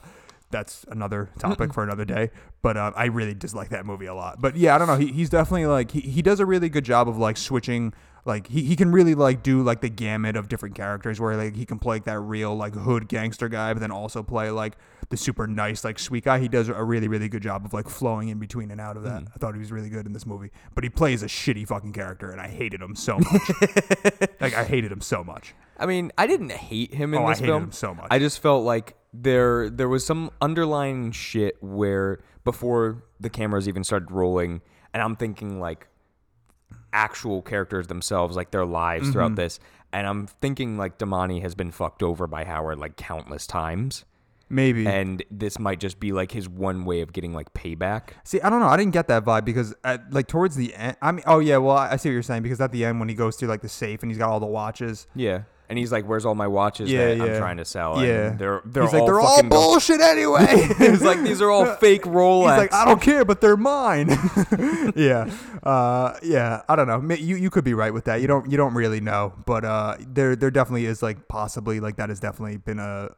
That's 0.51 0.85
another 0.89 1.31
topic 1.39 1.75
for 1.75 1.83
another 1.83 2.05
day, 2.05 2.31
but 2.63 2.77
uh, 2.77 2.93
I 2.97 3.07
really 3.07 3.35
dislike 3.35 3.69
that 3.69 3.85
movie 3.85 4.07
a 4.07 4.15
lot. 4.15 4.41
But 4.41 4.57
yeah, 4.57 4.75
I 4.75 4.79
don't 4.79 4.87
know. 4.87 4.97
He, 4.97 5.09
he's 5.09 5.29
definitely 5.29 5.67
like 5.67 5.91
he, 5.91 6.01
he 6.01 6.23
does 6.23 6.41
a 6.41 6.47
really 6.47 6.69
good 6.69 6.85
job 6.85 7.09
of 7.09 7.19
like 7.19 7.37
switching 7.37 7.93
like 8.25 8.47
he, 8.47 8.63
he 8.63 8.77
can 8.77 8.93
really 8.93 9.15
like 9.15 9.43
do 9.43 9.63
like 9.63 9.81
the 9.81 9.89
gamut 9.89 10.37
of 10.37 10.49
different 10.49 10.75
characters 10.75 11.19
where 11.19 11.37
like 11.37 11.57
he 11.57 11.65
can 11.65 11.79
play 11.79 11.97
like 11.97 12.05
that 12.05 12.21
real 12.21 12.55
like 12.55 12.75
hood 12.75 13.09
gangster 13.09 13.49
guy 13.49 13.73
but 13.73 13.81
then 13.81 13.91
also 13.91 14.23
play 14.23 14.51
like 14.51 14.77
the 15.09 15.17
super 15.17 15.47
nice 15.47 15.83
like 15.83 15.99
sweet 15.99 16.25
guy 16.25 16.39
he 16.39 16.47
does 16.47 16.69
a 16.69 16.85
really 16.85 17.09
really 17.09 17.29
good 17.29 17.43
job 17.43 17.65
of 17.65 17.73
like 17.73 17.89
flowing 17.89 18.29
in 18.29 18.39
between 18.39 18.71
and 18.71 18.81
out 18.81 18.97
of 18.97 19.03
that 19.03 19.23
i 19.35 19.39
thought 19.39 19.55
he 19.55 19.59
was 19.59 19.73
really 19.73 19.89
good 19.89 20.07
in 20.07 20.13
this 20.13 20.27
movie 20.27 20.51
but 20.75 20.85
he 20.85 20.91
plays 20.91 21.23
a 21.23 21.27
shitty 21.27 21.67
fucking 21.67 21.93
character 21.93 22.31
and 22.31 22.41
i 22.41 22.49
hated 22.49 22.83
him 22.83 22.95
so 22.95 23.19
much 23.33 23.51
like 24.41 24.55
i 24.55 24.63
hated 24.63 24.93
him 24.93 25.01
so 25.01 25.25
much 25.25 25.55
I 25.81 25.87
mean, 25.87 26.11
I 26.19 26.27
didn't 26.27 26.51
hate 26.51 26.93
him 26.93 27.15
in 27.15 27.21
Oh, 27.21 27.27
I 27.27 27.31
this 27.31 27.39
hated 27.39 27.51
film 27.51 27.63
him 27.63 27.73
so 27.73 27.95
much. 27.95 28.09
I 28.11 28.19
just 28.19 28.41
felt 28.41 28.65
like 28.65 28.97
there 29.13 29.71
there 29.71 29.89
was 29.89 30.05
some 30.05 30.31
underlying 30.41 31.13
shit 31.13 31.57
where 31.61 32.21
before 32.45 33.03
the 33.21 33.31
cameras 33.31 33.67
even 33.69 33.85
started 33.85 34.11
rolling, 34.11 34.61
and 34.93 35.03
I'm 35.03 35.17
thinking 35.17 35.61
like 35.61 35.89
actual 36.93 37.43
characters 37.43 37.87
themselves, 37.87 38.37
like 38.37 38.51
their 38.51 38.65
lives 38.67 39.05
Mm-hmm. 39.05 39.13
throughout 39.13 39.37
this, 39.37 39.61
and 39.93 40.07
I'm 40.07 40.27
thinking 40.27 40.77
like 40.77 40.99
Demany 40.99 41.43
has 41.43 41.55
been 41.55 41.71
fucked 41.71 42.03
over 42.03 42.27
by 42.27 42.45
Howard 42.45 42.79
like 42.79 42.97
countless 42.97 43.47
times, 43.47 44.05
maybe 44.49 44.87
and 44.87 45.23
this 45.31 45.59
might 45.59 45.81
just 45.81 46.01
be 46.01 46.13
like 46.13 46.33
his 46.33 46.49
one 46.49 46.85
way 46.85 47.01
of 47.01 47.13
getting 47.13 47.33
like 47.33 47.53
payback. 47.55 48.11
See, 48.25 48.41
I 48.41 48.51
don't 48.51 48.61
know. 48.61 48.69
I 48.69 48.77
didn't 48.77 48.93
get 48.93 49.09
that 49.09 49.25
vibe 49.25 49.45
because, 49.45 49.75
at, 49.85 50.13
like, 50.13 50.27
towards 50.27 50.57
the 50.57 50.75
end, 50.75 50.97
I 51.03 51.13
mean, 51.13 51.23
oh 51.27 51.39
yeah, 51.39 51.59
well, 51.59 51.77
I 51.77 51.97
see 51.97 52.09
what 52.09 52.15
you're 52.15 52.23
saying 52.23 52.43
because 52.43 52.61
at 52.61 52.73
the 52.73 52.85
end 52.85 53.01
when 53.01 53.09
he 53.09 53.15
goes 53.15 53.37
through 53.37 53.49
like 53.49 53.63
the 53.63 53.69
safe 53.69 54.03
and 54.03 54.11
he's 54.11 54.19
got 54.19 54.31
all 54.31 54.41
the 54.41 54.47
watches, 54.47 55.07
Yeah. 55.15 55.43
And 55.71 55.79
he's 55.79 55.93
like, 55.93 56.07
"Where's 56.07 56.25
all 56.25 56.35
my 56.35 56.47
watches 56.47 56.91
Yeah, 56.91 57.09
that 57.09 57.17
yeah. 57.19 57.25
I'm 57.25 57.39
trying 57.39 57.57
to 57.59 57.65
sell?" 57.65 58.03
yeah, 58.03 58.29
and 58.29 58.39
they're 58.39 58.63
they're 58.65 58.85
he's 58.85 58.95
all 58.95 59.01
like, 59.01 59.07
they're 59.07 59.21
all 59.21 59.37
fucking 59.37 59.51
bullshit 59.51 60.01
anyway. 60.01 60.47
He's 60.79 61.03
like, 61.03 61.23
"These 61.23 61.43
are 61.43 61.51
all 61.51 61.67
fake 61.77 62.05
Rolex." 62.05 62.51
He's 62.53 62.59
like, 62.59 62.73
I 62.73 62.87
don't 62.87 63.03
care, 63.03 63.25
but 63.25 63.43
they're 63.43 63.57
mine. 63.57 64.09
yeah, 64.97 65.31
uh, 65.63 66.15
yeah. 66.23 66.63
I 66.69 66.75
don't 66.77 66.87
know. 66.89 67.15
You 67.15 67.37
you 67.37 67.51
could 67.51 67.65
be 67.65 67.75
right 67.75 67.93
with 67.93 68.07
that. 68.07 68.23
You 68.23 68.27
don't 68.27 68.51
you 68.51 68.57
don't 68.57 68.73
really 68.73 69.01
know, 69.01 69.35
but 69.45 69.65
uh, 69.67 69.97
there 70.01 70.35
there 70.37 70.51
definitely 70.51 70.87
is 70.87 71.03
like 71.03 71.29
possibly 71.29 71.81
like 71.81 71.97
that 71.97 72.09
has 72.09 72.19
definitely 72.19 72.57
been 72.57 72.79
a 72.79 73.11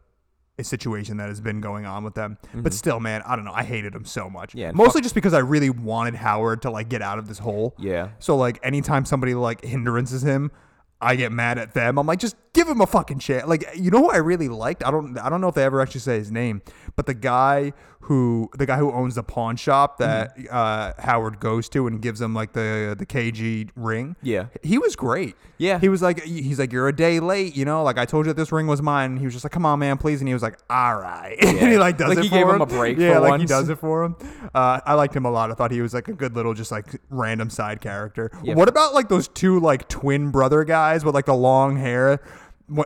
a 0.58 0.64
situation 0.64 1.16
that 1.16 1.28
has 1.28 1.40
been 1.40 1.60
going 1.60 1.86
on 1.86 2.04
with 2.04 2.14
them. 2.14 2.38
But 2.54 2.72
still, 2.74 3.00
man, 3.00 3.22
I 3.26 3.34
don't 3.34 3.44
know. 3.44 3.52
I 3.52 3.62
hated 3.62 3.94
him 3.94 4.04
so 4.04 4.30
much. 4.30 4.50
Mm-hmm. 4.50 4.58
Yeah, 4.58 4.70
mostly 4.72 5.00
just 5.00 5.14
because 5.14 5.34
I 5.34 5.38
really 5.38 5.70
wanted 5.70 6.14
Howard 6.14 6.62
to 6.62 6.70
like 6.70 6.88
get 6.88 7.02
out 7.02 7.18
of 7.18 7.26
this 7.28 7.38
hole. 7.38 7.74
Yeah. 7.78 8.10
So 8.18 8.36
like 8.36 8.58
anytime 8.62 9.04
somebody 9.04 9.34
like 9.34 9.64
hindrances 9.64 10.22
him, 10.22 10.50
I 11.00 11.16
get 11.16 11.32
mad 11.32 11.58
at 11.58 11.72
them. 11.72 11.98
I'm 11.98 12.06
like, 12.06 12.18
just 12.18 12.36
give 12.52 12.68
him 12.68 12.80
a 12.80 12.86
fucking 12.86 13.20
chance. 13.20 13.46
Like, 13.46 13.64
you 13.74 13.90
know 13.90 13.98
who 13.98 14.10
I 14.10 14.18
really 14.18 14.48
liked? 14.48 14.84
I 14.84 14.90
don't 14.90 15.18
I 15.18 15.28
don't 15.28 15.40
know 15.40 15.48
if 15.48 15.54
they 15.54 15.64
ever 15.64 15.80
actually 15.80 16.00
say 16.00 16.18
his 16.18 16.30
name, 16.30 16.62
but 16.96 17.06
the 17.06 17.14
guy 17.14 17.72
who 18.04 18.48
the 18.56 18.66
guy 18.66 18.76
who 18.76 18.90
owns 18.92 19.14
the 19.14 19.22
pawn 19.22 19.56
shop 19.56 19.98
that 19.98 20.36
Mm-hmm. 20.36 20.46
uh, 20.50 20.92
Howard 21.02 21.38
goes 21.38 21.68
to 21.70 21.86
and 21.86 22.00
gives 22.00 22.20
him 22.20 22.34
like 22.34 22.52
the 22.54 22.94
the 22.98 23.06
KG 23.06 23.70
ring. 23.76 24.16
Yeah. 24.22 24.46
He 24.62 24.78
was 24.78 24.96
great. 24.96 25.36
Yeah. 25.58 25.78
He 25.78 25.88
was 25.88 26.00
like 26.02 26.22
he's 26.24 26.58
like 26.58 26.72
you're 26.72 26.88
a 26.88 26.96
day 26.96 27.20
late, 27.20 27.54
you 27.56 27.64
know? 27.64 27.82
Like 27.82 27.98
I 27.98 28.06
told 28.06 28.26
you 28.26 28.32
that 28.32 28.36
this 28.40 28.50
ring 28.52 28.66
was 28.66 28.80
mine. 28.82 29.10
And 29.12 29.18
he 29.18 29.26
was 29.26 29.34
just 29.34 29.44
like, 29.44 29.52
"Come 29.52 29.66
on, 29.66 29.78
man, 29.78 29.98
please." 29.98 30.20
And 30.20 30.28
he 30.28 30.34
was 30.34 30.42
like, 30.42 30.58
"All 30.70 30.96
right." 30.96 31.36
and 31.44 31.58
he 31.58 31.76
like 31.78 31.98
does 31.98 32.08
Like, 32.08 32.18
it 32.18 32.24
he 32.24 32.28
for 32.30 32.34
gave 32.36 32.48
him 32.48 32.54
him 32.56 32.60
a 32.62 32.66
break 32.66 32.98
Yeah, 32.98 33.14
for 33.14 33.20
like 33.20 33.40
he 33.40 33.46
does 33.46 33.68
it 33.68 33.78
for 33.78 34.04
him. 34.04 34.16
Uh, 34.54 34.80
I 34.84 34.94
liked 34.94 35.14
him 35.14 35.26
a 35.26 35.30
lot. 35.30 35.50
I 35.50 35.54
thought 35.54 35.70
he 35.70 35.82
was 35.82 35.92
like 35.94 36.08
a 36.08 36.12
good 36.14 36.34
little 36.34 36.54
just 36.54 36.72
like 36.72 36.86
random 37.10 37.50
side 37.50 37.80
character. 37.80 38.30
Yeah. 38.42 38.54
What 38.54 38.68
about 38.68 38.94
like 38.94 39.08
those 39.08 39.28
two 39.28 39.60
like 39.60 39.88
twin 39.88 40.30
brother 40.30 40.64
guys 40.64 41.04
with 41.04 41.14
like 41.14 41.26
the 41.26 41.34
long 41.34 41.76
hair? 41.76 42.20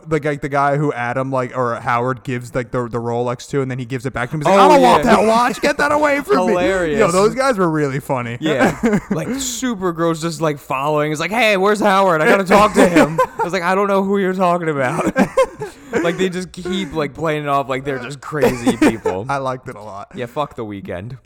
The 0.07 0.19
guy, 0.19 0.35
the 0.37 0.49
guy 0.49 0.77
who 0.77 0.91
Adam 0.91 1.31
like 1.31 1.55
or 1.55 1.75
Howard 1.75 2.23
gives 2.23 2.55
like 2.55 2.71
the 2.71 2.87
the 2.89 2.97
Rolex 2.97 3.47
to, 3.49 3.61
and 3.61 3.69
then 3.69 3.77
he 3.77 3.85
gives 3.85 4.05
it 4.07 4.13
back 4.13 4.29
to 4.31 4.35
him. 4.35 4.41
He's 4.41 4.47
like, 4.47 4.57
Oh, 4.57 4.61
I 4.65 4.67
don't 4.67 4.81
yeah. 4.81 4.91
want 4.91 5.03
that 5.03 5.27
watch. 5.27 5.61
Get 5.61 5.77
that 5.77 5.91
away 5.91 6.21
from 6.21 6.37
me. 6.47 6.51
Hilarious. 6.53 6.97
Yo, 6.99 7.11
those 7.11 7.35
guys 7.35 7.57
were 7.59 7.69
really 7.69 7.99
funny. 7.99 8.37
Yeah. 8.41 8.79
like 9.11 9.27
super 9.39 9.91
gross 9.91 10.21
just 10.21 10.41
like 10.41 10.57
following. 10.57 11.11
It's 11.11 11.21
like, 11.21 11.29
hey, 11.31 11.55
where's 11.57 11.79
Howard? 11.79 12.21
I 12.21 12.25
gotta 12.25 12.43
talk 12.43 12.73
to 12.73 12.87
him. 12.89 13.19
I 13.19 13.43
was 13.43 13.53
like, 13.53 13.61
I 13.63 13.75
don't 13.75 13.87
know 13.87 14.03
who 14.03 14.17
you're 14.17 14.33
talking 14.33 14.69
about. 14.69 15.05
like 16.03 16.17
they 16.17 16.29
just 16.29 16.51
keep 16.51 16.93
like 16.93 17.13
playing 17.13 17.43
it 17.43 17.47
off 17.49 17.69
like 17.69 17.83
they're 17.83 17.99
just 17.99 18.21
crazy 18.21 18.77
people. 18.77 19.25
I 19.29 19.37
liked 19.37 19.67
it 19.69 19.75
a 19.75 19.81
lot. 19.81 20.11
yeah, 20.15 20.25
fuck 20.25 20.55
The 20.55 20.65
Weeknd. 20.65 21.17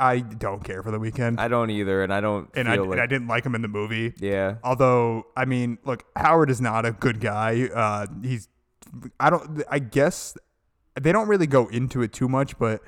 I 0.00 0.20
don't 0.20 0.62
care 0.62 0.82
for 0.82 0.90
The 0.90 0.98
Weeknd, 1.00 1.38
I 1.38 1.48
don't 1.48 1.70
either, 1.70 2.02
and 2.04 2.12
I 2.12 2.20
don't 2.20 2.48
and 2.54 2.68
I, 2.68 2.74
feel 2.76 2.92
and 2.92 3.00
I 3.00 3.06
didn't 3.06 3.26
like 3.28 3.44
him 3.44 3.54
in 3.54 3.62
the 3.62 3.68
movie. 3.68 4.14
yeah. 4.18 4.56
Although, 4.62 5.26
I 5.36 5.44
mean, 5.44 5.78
look, 5.84 6.04
Howard 6.14 6.50
is 6.50 6.60
not 6.60 6.86
a 6.86 6.92
good 6.92 7.20
guy. 7.20 7.68
Uh, 7.74 8.06
he's, 8.22 8.48
I 9.18 9.28
don't, 9.30 9.62
I 9.68 9.80
guess 9.80 10.36
they 11.00 11.10
don't 11.12 11.28
really 11.28 11.46
go 11.48 11.66
into 11.68 12.00
it 12.02 12.12
too 12.12 12.28
much, 12.28 12.56
but 12.58 12.80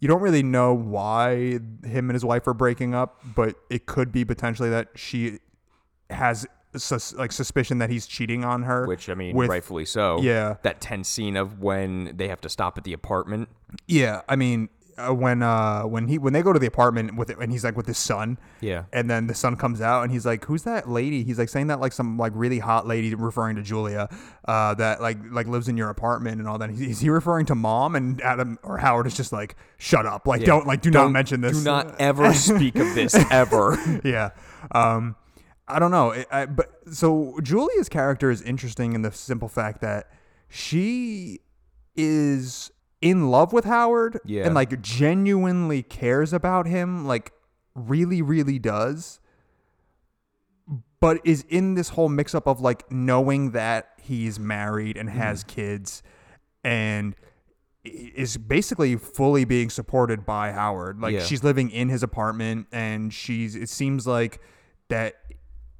you 0.00 0.06
don't 0.08 0.22
really 0.22 0.42
know 0.42 0.72
why 0.74 1.34
him 1.84 2.08
and 2.08 2.12
his 2.12 2.24
wife 2.24 2.46
are 2.46 2.54
breaking 2.54 2.94
up. 2.94 3.20
But 3.34 3.56
it 3.70 3.86
could 3.86 4.12
be 4.12 4.24
potentially 4.24 4.70
that 4.70 4.88
she 4.94 5.38
has 6.10 6.46
sus- 6.76 7.14
like 7.14 7.32
suspicion 7.32 7.78
that 7.78 7.90
he's 7.90 8.06
cheating 8.06 8.44
on 8.44 8.62
her. 8.62 8.86
Which 8.86 9.08
I 9.08 9.14
mean, 9.14 9.36
with- 9.36 9.48
rightfully 9.50 9.84
so. 9.84 10.20
Yeah. 10.20 10.56
That 10.62 10.80
tense 10.80 11.08
scene 11.08 11.36
of 11.36 11.60
when 11.60 12.16
they 12.16 12.28
have 12.28 12.40
to 12.42 12.48
stop 12.48 12.78
at 12.78 12.84
the 12.84 12.92
apartment. 12.92 13.48
Yeah, 13.86 14.22
I 14.28 14.36
mean, 14.36 14.68
uh, 14.98 15.12
when 15.12 15.42
uh 15.42 15.82
when 15.82 16.08
he 16.08 16.18
when 16.18 16.32
they 16.32 16.42
go 16.42 16.52
to 16.52 16.58
the 16.58 16.66
apartment 16.66 17.16
with 17.16 17.30
it, 17.30 17.38
and 17.38 17.50
he's 17.52 17.64
like 17.64 17.76
with 17.76 17.86
his 17.86 17.98
son. 17.98 18.38
Yeah. 18.60 18.84
And 18.92 19.10
then 19.10 19.26
the 19.26 19.34
son 19.34 19.56
comes 19.56 19.80
out 19.80 20.02
and 20.02 20.12
he's 20.12 20.26
like, 20.26 20.44
"Who's 20.44 20.62
that 20.64 20.88
lady?" 20.88 21.24
He's 21.24 21.38
like 21.38 21.48
saying 21.48 21.68
that 21.68 21.80
like 21.80 21.92
some 21.92 22.18
like 22.18 22.32
really 22.34 22.58
hot 22.58 22.86
lady, 22.86 23.14
referring 23.14 23.56
to 23.56 23.62
Julia, 23.62 24.08
uh, 24.46 24.74
that 24.74 25.00
like 25.00 25.18
like 25.30 25.46
lives 25.46 25.68
in 25.68 25.76
your 25.76 25.90
apartment 25.90 26.38
and 26.38 26.48
all 26.48 26.58
that. 26.58 26.70
Is, 26.70 27.00
he 27.00 27.10
referring 27.10 27.46
to 27.46 27.54
mom? 27.54 27.96
And 27.96 28.20
Adam 28.22 28.58
or 28.62 28.78
Howard 28.78 29.06
is 29.06 29.16
just 29.16 29.32
like, 29.32 29.56
"Shut 29.78 30.06
up! 30.06 30.26
Like 30.26 30.44
don't 30.44 30.66
like 30.66 30.82
do 30.82 30.90
not 30.90 31.04
Don't- 31.04 31.12
mention 31.12 31.40
this. 31.40 31.58
Do 31.58 31.64
not 31.64 31.94
ever 32.00 32.32
speak 32.34 32.76
of 32.76 32.94
this 32.94 33.14
ever. 33.30 33.78
yeah. 34.04 34.30
Um, 34.70 35.16
I 35.68 35.78
don't 35.78 35.90
know. 35.90 36.12
I, 36.12 36.26
I, 36.30 36.46
but 36.46 36.70
so 36.92 37.38
Julia's 37.42 37.88
character 37.88 38.30
is 38.30 38.42
interesting 38.42 38.92
in 38.92 39.02
the 39.02 39.12
simple 39.12 39.48
fact 39.48 39.80
that 39.80 40.10
she 40.48 41.40
is 41.96 42.70
in 43.02 43.30
love 43.30 43.52
with 43.52 43.64
Howard 43.66 44.20
Yeah. 44.24 44.44
and 44.46 44.54
like 44.54 44.80
genuinely 44.80 45.82
cares 45.82 46.32
about 46.32 46.66
him, 46.66 47.04
like 47.06 47.32
really, 47.74 48.22
really 48.22 48.58
does. 48.58 49.20
But 51.00 51.18
is 51.24 51.44
in 51.48 51.74
this 51.74 51.90
whole 51.90 52.08
mix 52.08 52.34
up 52.34 52.46
of 52.46 52.60
like 52.60 52.90
knowing 52.90 53.50
that 53.50 53.88
he's 54.00 54.38
married 54.38 54.96
and 54.96 55.10
has 55.10 55.42
mm. 55.42 55.48
kids 55.48 56.02
and 56.62 57.16
i- 57.84 58.12
is 58.14 58.36
basically 58.36 58.94
fully 58.94 59.44
being 59.44 59.68
supported 59.68 60.24
by 60.24 60.52
Howard. 60.52 61.00
Like 61.00 61.14
Yeah. 61.14 61.20
she's 61.24 61.42
living 61.42 61.70
in 61.70 61.88
his 61.88 62.04
apartment 62.04 62.68
and 62.70 63.12
she's 63.12 63.56
it 63.56 63.68
seems 63.68 64.06
like 64.06 64.40
that 64.88 65.16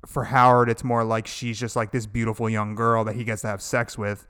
for 0.06 0.24
Howard, 0.24 0.68
it's 0.68 0.82
more 0.82 1.04
like 1.04 1.28
she's 1.28 1.60
just 1.60 1.76
like 1.76 1.92
this 1.92 2.06
beautiful 2.06 2.50
young 2.50 2.74
girl 2.74 3.04
that 3.04 3.14
he 3.14 3.22
gets 3.22 3.42
to 3.42 3.48
have 3.48 3.62
sex 3.62 3.96
with. 3.96 4.26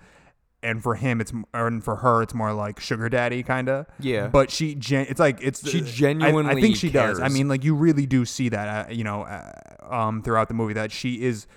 And 0.64 0.80
for 0.82 0.94
him, 0.94 1.20
it's 1.20 1.32
and 1.52 1.82
for 1.82 1.96
her, 1.96 2.22
it's 2.22 2.34
more 2.34 2.52
like 2.52 2.78
sugar 2.78 3.08
daddy 3.08 3.42
kind 3.42 3.68
of. 3.68 3.86
Yeah. 3.98 4.28
But 4.28 4.50
she, 4.50 4.76
gen- 4.76 5.06
it's 5.08 5.18
like 5.18 5.38
it's. 5.42 5.68
She 5.68 5.80
I- 6.22 6.30
I, 6.30 6.54
think 6.60 6.76
she 6.76 6.88
does. 6.88 7.18
I 7.18 7.28
mean, 7.28 7.48
like 7.48 7.64
you 7.64 7.74
really 7.74 8.06
do 8.06 8.24
see 8.24 8.48
that, 8.50 8.88
uh, 8.88 8.92
you 8.92 9.02
know, 9.02 9.22
uh, 9.22 9.52
um, 9.92 10.22
throughout 10.22 10.46
the 10.46 10.54
movie 10.54 10.74
that 10.74 10.92
she 10.92 11.22
is 11.22 11.48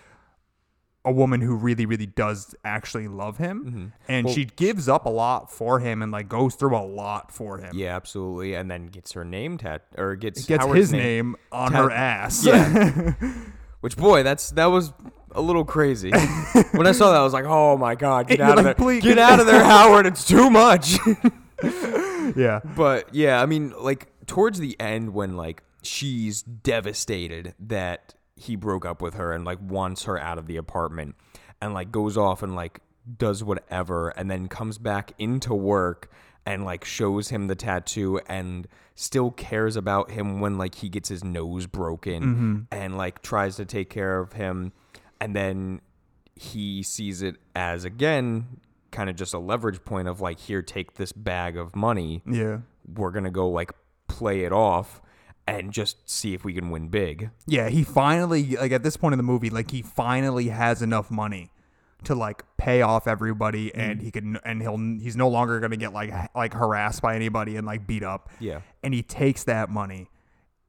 a 1.08 1.12
woman 1.12 1.40
who 1.40 1.56
really, 1.56 1.86
really 1.86 2.08
does 2.08 2.56
actually 2.66 3.08
love 3.08 3.38
him, 3.38 3.92
and 4.08 4.26
Mm-hmm. 4.26 4.26
Well- 4.26 4.34
she 4.34 4.46
gives 4.46 4.90
up 4.90 5.06
a 5.06 5.10
lot 5.10 5.52
for 5.52 5.80
him, 5.80 6.02
and 6.02 6.12
like 6.12 6.28
goes 6.28 6.56
through 6.56 6.76
a 6.76 6.82
lot 6.84 7.32
for 7.32 7.60
him. 7.60 7.76
Yeah, 7.76 7.96
absolutely. 7.96 8.56
And 8.56 8.72
then 8.72 8.88
gets 8.88 9.12
her 9.12 9.24
name 9.24 9.60
tat 9.60 9.84
or 10.00 10.16
gets 10.16 10.46
Gets 10.48 10.64
Howard's 10.64 10.80
his 10.80 10.92
name, 10.94 11.36
on 11.52 11.72
tat- 11.72 11.84
her 11.84 11.92
ass. 11.92 12.44
Yeah. 12.44 13.14
Which 13.82 13.98
boy, 13.98 14.24
that's 14.24 14.50
that 14.52 14.66
was 14.66 14.94
a 15.36 15.42
little 15.42 15.66
crazy. 15.66 16.12
when 16.72 16.88
I 16.88 16.92
saw 16.92 17.12
that, 17.12 17.20
I 17.20 17.24
was 17.24 17.34
like, 17.34 17.46
"Oh 17.46 17.78
my 17.78 17.96
god, 17.96 18.28
get 18.28 18.38
You're 18.40 18.48
out 18.48 18.60
of 18.60 18.66
like, 18.66 18.78
there! 18.78 18.86
"Please." 18.86 19.04
Get 19.04 19.20
out 19.20 19.40
of 19.40 19.46
there, 19.46 19.64
Howard! 19.64 20.06
It's 20.06 20.26
too 20.26 20.50
much." 20.50 20.98
yeah. 22.36 22.62
but 22.76 23.14
yeah, 23.14 23.42
I 23.42 23.46
mean, 23.46 23.74
like 23.78 24.08
towards 24.26 24.60
the 24.60 24.80
end, 24.80 25.14
when 25.14 25.38
like 25.38 25.64
she's 25.84 26.42
devastated 26.42 27.54
that 27.60 28.16
he 28.36 28.56
broke 28.56 28.86
up 28.86 29.02
with 29.02 29.14
her 29.14 29.32
and 29.32 29.46
like 29.46 29.60
wants 29.62 30.04
her 30.06 30.20
out 30.20 30.38
of 30.38 30.48
the 30.48 30.58
apartment, 30.58 31.16
and 31.62 31.74
like 31.74 31.92
goes 31.92 32.18
off 32.18 32.42
and 32.42 32.56
like 32.56 32.80
does 33.18 33.44
whatever, 33.44 34.10
and 34.10 34.32
then 34.32 34.48
comes 34.48 34.78
back 34.78 35.12
into 35.20 35.54
work 35.54 36.10
and 36.46 36.64
like 36.64 36.86
shows 36.86 37.30
him 37.30 37.48
the 37.48 37.56
tattoo 37.56 38.20
and 38.28 38.68
still 38.94 39.32
cares 39.32 39.76
about 39.76 40.12
him 40.12 40.40
when 40.40 40.58
like 40.58 40.76
he 40.76 40.90
gets 40.90 41.10
his 41.10 41.24
nose 41.24 41.66
broken 41.68 42.24
mm-hmm. 42.24 42.60
and 42.72 42.98
like 42.98 43.22
tries 43.22 43.56
to 43.56 43.66
take 43.66 43.90
care 43.90 44.20
of 44.20 44.34
him 44.34 44.72
and 45.20 45.36
then 45.36 45.82
he 46.36 46.84
sees 46.84 47.22
it 47.22 47.36
as 47.56 47.86
again 47.86 48.46
kind 48.92 49.10
of 49.10 49.16
just 49.16 49.34
a 49.34 49.40
leverage 49.40 49.84
point 49.84 50.08
of 50.08 50.22
like 50.22 50.40
here 50.40 50.62
take 50.62 50.96
this 50.96 51.12
bag 51.12 51.58
of 51.58 51.76
money 51.76 52.22
Yeah. 52.26 52.60
we're 52.88 53.12
gonna 53.12 53.32
go 53.32 53.50
like 53.50 53.72
play 54.08 54.44
it 54.44 54.52
off 54.54 55.02
and 55.48 55.72
just 55.72 56.10
see 56.10 56.34
if 56.34 56.44
we 56.44 56.54
can 56.54 56.70
win 56.72 56.88
big 56.88 57.30
Yeah, 57.46 57.70
he 57.70 57.84
finally 57.84 58.56
like 58.56 58.72
at 58.72 58.84
this 58.84 58.98
point 58.98 59.14
in 59.14 59.18
the 59.18 59.24
movie, 59.24 59.50
like 59.50 59.70
he 59.72 59.82
finally 59.82 60.48
has 60.48 60.82
enough 60.82 61.12
money 61.12 61.52
to 62.06 62.16
like 62.16 62.44
pay 62.58 62.82
off 62.82 63.08
everybody, 63.08 63.68
mm-hmm. 63.70 63.80
and 63.80 64.02
he 64.02 64.10
can 64.12 64.38
and 64.44 64.62
he'll 64.62 64.78
he's 64.78 65.16
no 65.16 65.28
longer 65.28 65.60
gonna 65.60 65.78
get 65.78 65.94
like 65.94 66.12
like 66.36 66.54
harassed 66.54 67.02
by 67.02 67.16
anybody 67.16 67.58
and 67.58 67.68
like 67.68 67.86
beat 67.86 68.02
up. 68.04 68.30
Yeah. 68.40 68.62
and 68.84 68.94
he 68.94 69.04
takes 69.04 69.44
that 69.44 69.70
money, 69.70 70.10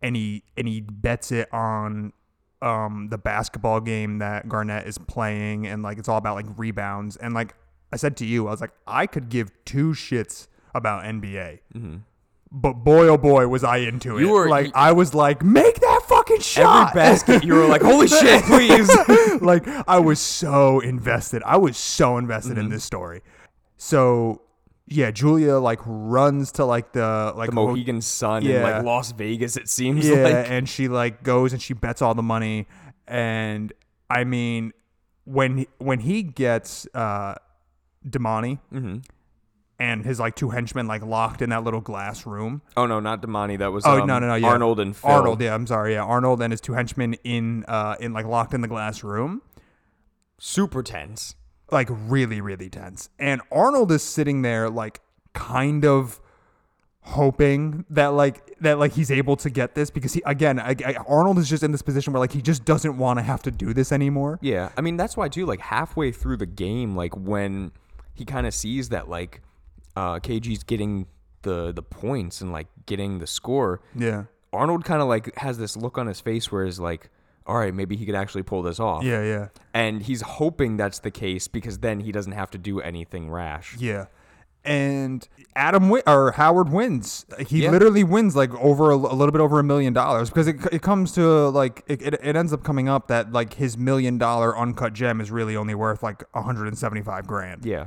and 0.02 0.14
he 0.14 0.42
and 0.59 0.68
he 0.68 0.80
bets 0.82 1.32
it 1.32 1.52
on 1.54 2.12
um 2.62 3.09
the 3.11 3.19
basketball 3.19 3.81
game 3.81 4.19
that 4.19 4.49
Garnett 4.49 4.87
is 4.87 4.99
playing, 4.99 5.66
and 5.66 5.83
like 5.83 5.99
it's 5.99 6.09
all 6.09 6.16
about 6.19 6.35
like 6.37 6.47
rebounds, 6.57 7.16
and 7.16 7.35
like 7.35 7.55
I 7.92 7.97
said 7.97 8.16
to 8.19 8.27
you, 8.27 8.49
I 8.49 8.51
was 8.51 8.61
like 8.61 8.73
I 8.87 9.07
could 9.07 9.29
give 9.29 9.51
two 9.64 9.90
shits 9.90 10.49
about 10.75 11.05
NBA. 11.05 11.61
But 12.53 12.75
boy, 12.75 13.09
oh 13.09 13.19
boy, 13.19 13.49
was 13.49 13.64
I 13.64 13.79
into 13.79 14.16
it! 14.16 14.21
You 14.21 14.31
were- 14.31 14.49
like, 14.49 14.66
you- 14.66 14.73
I 14.75 14.92
was 14.92 15.14
like, 15.14 15.42
make 15.45 15.81
that 15.81 16.03
fucking 16.07 16.40
shot. 16.40 16.90
every 16.90 17.01
basket 17.01 17.45
you 17.45 17.55
were 17.55 17.66
like 17.66 17.83
holy 17.83 18.07
shit 18.07 18.45
please 18.45 18.88
like 19.42 19.66
I 19.88 19.99
was 19.99 20.21
so 20.21 20.79
invested. 20.81 21.42
I 21.45 21.57
was 21.57 21.77
so 21.77 22.16
invested 22.19 22.53
Mm-hmm. 22.53 22.61
in 22.61 22.69
this 22.71 22.85
story. 22.85 23.23
So 23.77 24.42
yeah, 24.88 25.11
Julia 25.11 25.57
like 25.57 25.81
runs 25.85 26.53
to 26.53 26.64
like 26.64 26.92
the 26.92 27.33
like 27.37 27.51
the 27.51 27.55
mohegan 27.55 28.01
sun 28.01 28.46
in 28.46 28.62
like 28.62 28.85
las 28.85 29.12
vegas 29.12 29.57
it 29.57 29.68
seems 29.68 30.07
yeah, 30.09 30.16
like 30.22 30.51
and 30.51 30.68
she 30.68 30.88
like 30.88 31.22
goes 31.22 31.53
and 31.53 31.61
she 31.61 31.75
bets 31.75 32.03
all 32.03 32.14
the 32.14 32.22
money. 32.22 32.66
And 33.09 33.72
I 34.09 34.25
mean, 34.25 34.72
when 35.25 35.66
when 35.79 36.01
he 36.01 36.22
gets 36.22 36.87
uh 36.94 37.35
Demany 38.09 38.61
Mm-hmm. 38.72 38.99
and 39.81 40.05
his 40.05 40.20
like 40.20 40.37
two 40.37 40.51
henchmen 40.51 40.87
like 40.87 41.03
locked 41.05 41.42
in 41.42 41.51
that 41.51 41.64
little 41.64 41.81
glass 41.81 42.25
room. 42.25 42.62
oh 42.77 42.87
no 42.87 43.01
not 43.01 43.20
Demany 43.22 43.59
that 43.59 43.72
was 43.72 43.85
Oh 43.85 44.01
um, 44.03 44.07
no 44.07 44.18
no 44.20 44.29
no 44.29 44.35
yeah. 44.37 44.46
arnold 44.46 44.79
and 44.79 44.96
Phil. 44.96 45.11
Arnold 45.11 45.40
yeah 45.42 45.53
I'm 45.55 45.66
sorry 45.66 45.94
yeah 45.94 46.05
Arnold 46.05 46.40
and 46.42 46.53
his 46.53 46.61
two 46.61 46.75
henchmen 46.75 47.14
in 47.25 47.64
uh 47.66 47.96
in 47.99 48.12
like 48.12 48.27
locked 48.27 48.55
in 48.55 48.61
the 48.61 48.68
glass 48.68 49.03
room. 49.03 49.42
super 50.38 50.83
tense 50.83 51.35
like 51.70 51.88
really 51.90 52.40
really 52.40 52.68
tense 52.68 53.09
and 53.18 53.40
arnold 53.50 53.90
is 53.90 54.02
sitting 54.02 54.42
there 54.42 54.70
like 54.70 55.00
kind 55.33 55.85
of 55.85 56.20
hoping 57.07 57.85
that 57.88 58.09
like 58.09 58.57
that 58.61 58.79
like 58.79 58.92
he's 58.92 59.12
able 59.12 59.37
to 59.37 59.48
get 59.48 59.74
this 59.76 59.90
because 59.90 60.12
he 60.12 60.22
again 60.26 60.59
I, 60.59 60.74
I, 60.85 60.96
arnold 61.07 61.38
is 61.38 61.48
just 61.48 61.62
in 61.62 61.70
this 61.70 61.83
position 61.83 62.12
where 62.12 62.18
like 62.18 62.33
he 62.33 62.42
just 62.42 62.64
doesn't 62.64 62.98
want 62.98 63.20
to 63.20 63.22
have 63.22 63.42
to 63.42 63.50
do 63.52 63.72
this 63.72 63.92
anymore 63.92 64.40
Yeah, 64.42 64.70
I 64.76 64.81
mean 64.81 64.96
that's 64.96 65.16
why 65.16 65.29
too. 65.29 65.46
Like 65.46 65.61
halfway 65.61 66.11
through 66.11 66.38
the 66.38 66.46
game, 66.46 66.96
like 66.96 67.16
when 67.16 67.70
he 68.12 68.24
kind 68.24 68.46
of 68.46 68.55
sees 68.55 68.88
that 68.88 69.09
like 69.09 69.40
uh, 69.94 70.18
KG's 70.18 70.64
getting 70.64 71.07
the 71.42 71.72
the 71.72 71.83
points 71.83 72.40
and 72.40 72.50
like 72.50 72.66
getting 72.87 73.18
the 73.20 73.26
score, 73.26 73.81
yeah 73.94 74.24
Arnold 74.52 74.85
kind 74.85 75.00
of 75.00 75.07
like 75.07 75.37
has 75.37 75.59
this 75.59 75.76
look 75.76 75.98
on 75.98 76.07
his 76.09 76.20
face 76.20 76.50
where 76.50 76.64
he's 76.64 76.81
like, 76.81 77.11
"All 77.46 77.56
right, 77.56 77.74
maybe 77.74 77.96
he 77.96 78.04
could 78.06 78.14
actually 78.14 78.42
pull 78.42 78.62
this 78.62 78.78
off." 78.80 79.02
yeah 79.04 79.22
yeah 79.22 79.48
and 79.74 80.02
he's 80.02 80.22
hoping 80.22 80.76
that's 80.76 80.98
the 81.00 81.11
case 81.11 81.48
because 81.48 81.78
then 81.78 82.00
he 82.00 82.12
doesn't 82.12 82.32
have 82.32 82.50
to 82.52 82.59
do 82.59 82.80
anything 82.80 83.30
rash. 83.30 83.76
yeah 83.78 84.06
and 84.64 85.28
Adam 85.54 85.85
wi- 85.85 86.02
or 86.09 86.32
Howard 86.32 86.70
wins. 86.72 87.24
He 87.46 87.62
Yeah. 87.62 87.70
literally 87.70 88.02
wins 88.02 88.35
like 88.35 88.52
over 88.56 88.90
a, 88.90 88.96
a 88.96 89.14
little 89.14 89.30
bit 89.30 89.40
over 89.40 89.61
a 89.61 89.62
million 89.62 89.92
dollars 89.92 90.28
because 90.28 90.48
it, 90.48 90.56
it 90.72 90.82
comes 90.82 91.12
to 91.12 91.48
like 91.50 91.85
it, 91.87 92.02
it, 92.02 92.14
it 92.14 92.35
ends 92.35 92.52
up 92.52 92.64
coming 92.64 92.88
up 92.88 93.06
that 93.06 93.30
like 93.32 93.54
his 93.54 93.78
million 93.78 94.18
dollar 94.18 94.59
uncut 94.59 94.92
gem 94.92 95.20
is 95.20 95.30
really 95.30 95.54
only 95.56 95.76
worth 95.76 96.02
like 96.02 96.24
175 96.35 97.28
grand. 97.28 97.64
Yeah, 97.64 97.87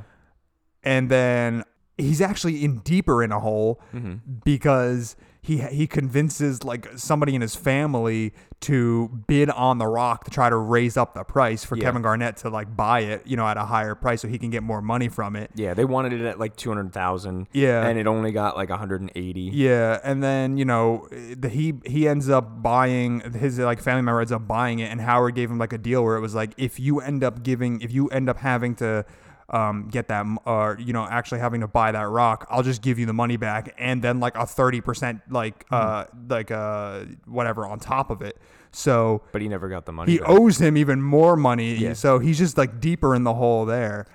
and 0.82 1.10
then 1.10 1.64
he's 1.98 2.22
actually 2.22 2.64
in 2.64 2.78
deeper 2.78 3.22
in 3.22 3.30
a 3.30 3.40
hole 3.40 3.78
mm-hmm. 3.92 4.14
because 4.42 5.16
he 5.42 5.58
he 5.58 5.86
convinces 5.86 6.64
like 6.64 6.86
somebody 6.96 7.34
in 7.34 7.40
his 7.40 7.54
family 7.56 8.32
to 8.60 9.08
bid 9.26 9.48
on 9.48 9.78
the 9.78 9.86
rock 9.86 10.24
to 10.24 10.30
try 10.30 10.50
to 10.50 10.56
raise 10.56 10.98
up 10.98 11.14
the 11.14 11.24
price 11.24 11.64
for 11.64 11.76
Yeah. 11.76 11.84
Kevin 11.84 12.02
Garnett 12.02 12.36
to 12.38 12.50
like 12.50 12.76
buy 12.76 13.00
it, 13.00 13.26
you 13.26 13.36
know, 13.38 13.46
at 13.48 13.56
a 13.56 13.64
higher 13.64 13.94
price 13.94 14.20
so 14.20 14.28
he 14.28 14.36
can 14.38 14.50
get 14.50 14.62
more 14.62 14.82
money 14.82 15.08
from 15.08 15.34
it. 15.36 15.50
yeah. 15.54 15.72
They 15.72 15.86
wanted 15.86 16.12
it 16.12 16.20
at 16.26 16.38
like 16.38 16.56
two 16.56 16.68
hundred 16.68 16.92
thousand. 16.92 17.46
Yeah. 17.52 17.86
and 17.86 17.98
it 17.98 18.06
only 18.06 18.32
got 18.32 18.56
like 18.56 18.68
one 18.68 18.78
hundred 18.78 19.00
and 19.00 19.10
eighty. 19.14 19.50
Yeah, 19.52 19.98
and 20.04 20.22
then 20.22 20.58
you 20.58 20.66
know 20.66 21.08
the, 21.10 21.48
he 21.48 21.74
he 21.86 22.06
ends 22.06 22.28
up 22.28 22.62
buying 22.62 23.20
his 23.32 23.58
like 23.58 23.80
family 23.80 24.02
member 24.02 24.20
ends 24.20 24.32
up 24.32 24.46
buying 24.46 24.80
it, 24.80 24.90
and 24.90 25.00
Howard 25.00 25.34
gave 25.34 25.50
him 25.50 25.58
like 25.58 25.72
a 25.72 25.78
deal 25.78 26.04
where 26.04 26.16
it 26.16 26.20
was 26.20 26.34
like 26.34 26.52
if 26.58 26.78
you 26.78 27.00
end 27.00 27.24
up 27.24 27.42
giving 27.42 27.80
if 27.80 27.90
you 27.92 28.08
end 28.08 28.28
up 28.28 28.38
having 28.38 28.74
to 28.76 29.06
um, 29.50 29.88
get 29.88 30.08
that 30.08 30.24
or 30.46 30.78
you 30.80 30.92
know 30.92 31.06
actually 31.10 31.40
having 31.40 31.60
to 31.62 31.68
buy 31.68 31.92
that 31.92 32.08
rock, 32.08 32.46
I'll 32.50 32.62
just 32.62 32.82
give 32.82 32.98
you 32.98 33.06
the 33.06 33.12
money 33.12 33.36
back, 33.36 33.74
and 33.78 34.00
then 34.02 34.20
like 34.20 34.36
a 34.36 34.46
thirty 34.46 34.80
percent 34.80 35.20
like 35.30 35.66
uh 35.70 36.04
like 36.28 36.50
uh 36.50 37.04
whatever 37.26 37.66
on 37.66 37.78
top 37.80 38.10
of 38.10 38.22
it. 38.22 38.38
So 38.72 39.22
But 39.32 39.42
he 39.42 39.48
never 39.48 39.68
got 39.68 39.84
the 39.86 39.92
money. 39.92 40.12
he 40.12 40.18
back. 40.18 40.28
owes 40.28 40.60
him 40.60 40.76
even 40.76 41.02
more 41.02 41.34
money. 41.36 41.74
Yeah. 41.74 41.94
So 41.94 42.20
he's 42.20 42.38
just 42.38 42.56
like 42.56 42.80
deeper 42.80 43.14
in 43.16 43.24
the 43.24 43.34
hole 43.34 43.64
there. 43.64 44.06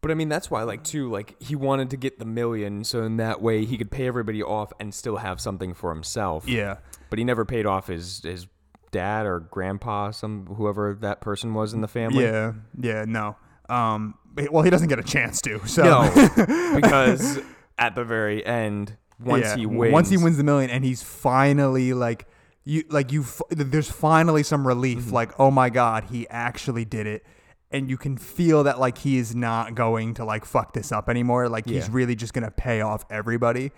But 0.00 0.10
I 0.10 0.14
mean, 0.14 0.28
that's 0.28 0.50
why, 0.50 0.64
like, 0.64 0.84
too, 0.84 1.10
like, 1.10 1.40
he 1.40 1.56
wanted 1.56 1.88
to 1.88 1.96
get 1.96 2.18
the 2.18 2.26
million, 2.26 2.84
so 2.84 3.04
in 3.04 3.16
that 3.16 3.40
way 3.40 3.64
he 3.64 3.78
could 3.78 3.90
pay 3.90 4.06
everybody 4.06 4.42
off 4.42 4.70
and 4.78 4.92
still 4.92 5.16
have 5.16 5.40
something 5.40 5.72
for 5.72 5.88
himself. 5.94 6.46
Yeah. 6.46 6.76
But 7.08 7.18
he 7.18 7.24
never 7.24 7.46
paid 7.46 7.64
off 7.64 7.86
his 7.86 8.20
his 8.22 8.46
dad 8.90 9.24
or 9.24 9.40
grandpa, 9.40 10.10
some 10.10 10.44
whoever 10.46 10.92
that 11.00 11.22
person 11.22 11.54
was 11.54 11.72
in 11.72 11.80
the 11.80 11.88
family. 11.88 12.24
Yeah. 12.24 12.52
Yeah. 12.78 13.04
No. 13.08 13.36
Um. 13.70 14.16
Well, 14.50 14.62
he 14.62 14.70
doesn't 14.70 14.88
get 14.88 14.98
a 14.98 15.02
chance 15.02 15.40
to. 15.42 15.64
So 15.66 15.82
No, 15.82 16.74
because 16.74 17.40
at 17.78 17.94
the 17.94 18.04
very 18.04 18.44
end, 18.44 18.96
once 19.20 19.44
Yeah, 19.44 19.56
he 19.56 19.66
wins, 19.66 19.92
once 19.92 20.10
he 20.10 20.16
wins 20.16 20.36
the 20.36 20.44
million, 20.44 20.70
and 20.70 20.84
he's 20.84 21.02
finally 21.02 21.92
like 21.92 22.26
you, 22.64 22.84
like 22.88 23.12
you, 23.12 23.24
there's 23.50 23.90
finally 23.90 24.42
some 24.42 24.66
relief. 24.66 25.00
Mm-hmm. 25.04 25.14
Like, 25.14 25.38
oh 25.38 25.50
my 25.50 25.70
god, 25.70 26.04
he 26.04 26.28
actually 26.28 26.84
did 26.84 27.06
it, 27.06 27.24
and 27.70 27.88
you 27.88 27.96
can 27.96 28.16
feel 28.16 28.64
that 28.64 28.80
like 28.80 28.98
he 28.98 29.18
is 29.18 29.34
not 29.34 29.74
going 29.74 30.14
to 30.14 30.24
like 30.24 30.44
fuck 30.44 30.72
this 30.72 30.90
up 30.90 31.08
anymore. 31.08 31.48
Like 31.48 31.66
he's 31.66 31.88
really 31.90 32.16
just 32.16 32.32
gonna 32.32 32.50
pay 32.50 32.80
off 32.80 33.04
everybody, 33.10 33.72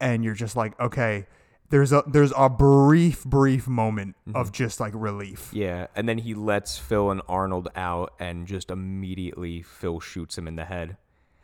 and 0.00 0.24
you're 0.24 0.34
just 0.34 0.56
like, 0.56 0.78
okay, 0.80 1.26
there's 1.70 1.92
a 1.92 2.04
there's 2.06 2.32
a 2.36 2.48
brief 2.48 3.24
brief 3.24 3.66
moment 3.66 4.16
Mm-hmm. 4.28 4.36
of 4.36 4.52
just 4.52 4.80
like 4.80 4.92
relief. 4.96 5.50
Yeah, 5.52 5.86
and 5.96 6.08
then 6.08 6.18
he 6.18 6.34
lets 6.34 6.78
Phil 6.78 7.10
and 7.10 7.20
Arnold 7.28 7.68
out, 7.76 8.12
and 8.18 8.46
just 8.46 8.70
immediately 8.70 9.62
Phil 9.62 10.00
shoots 10.00 10.38
him 10.38 10.46
in 10.48 10.56
the 10.56 10.64
head. 10.64 10.96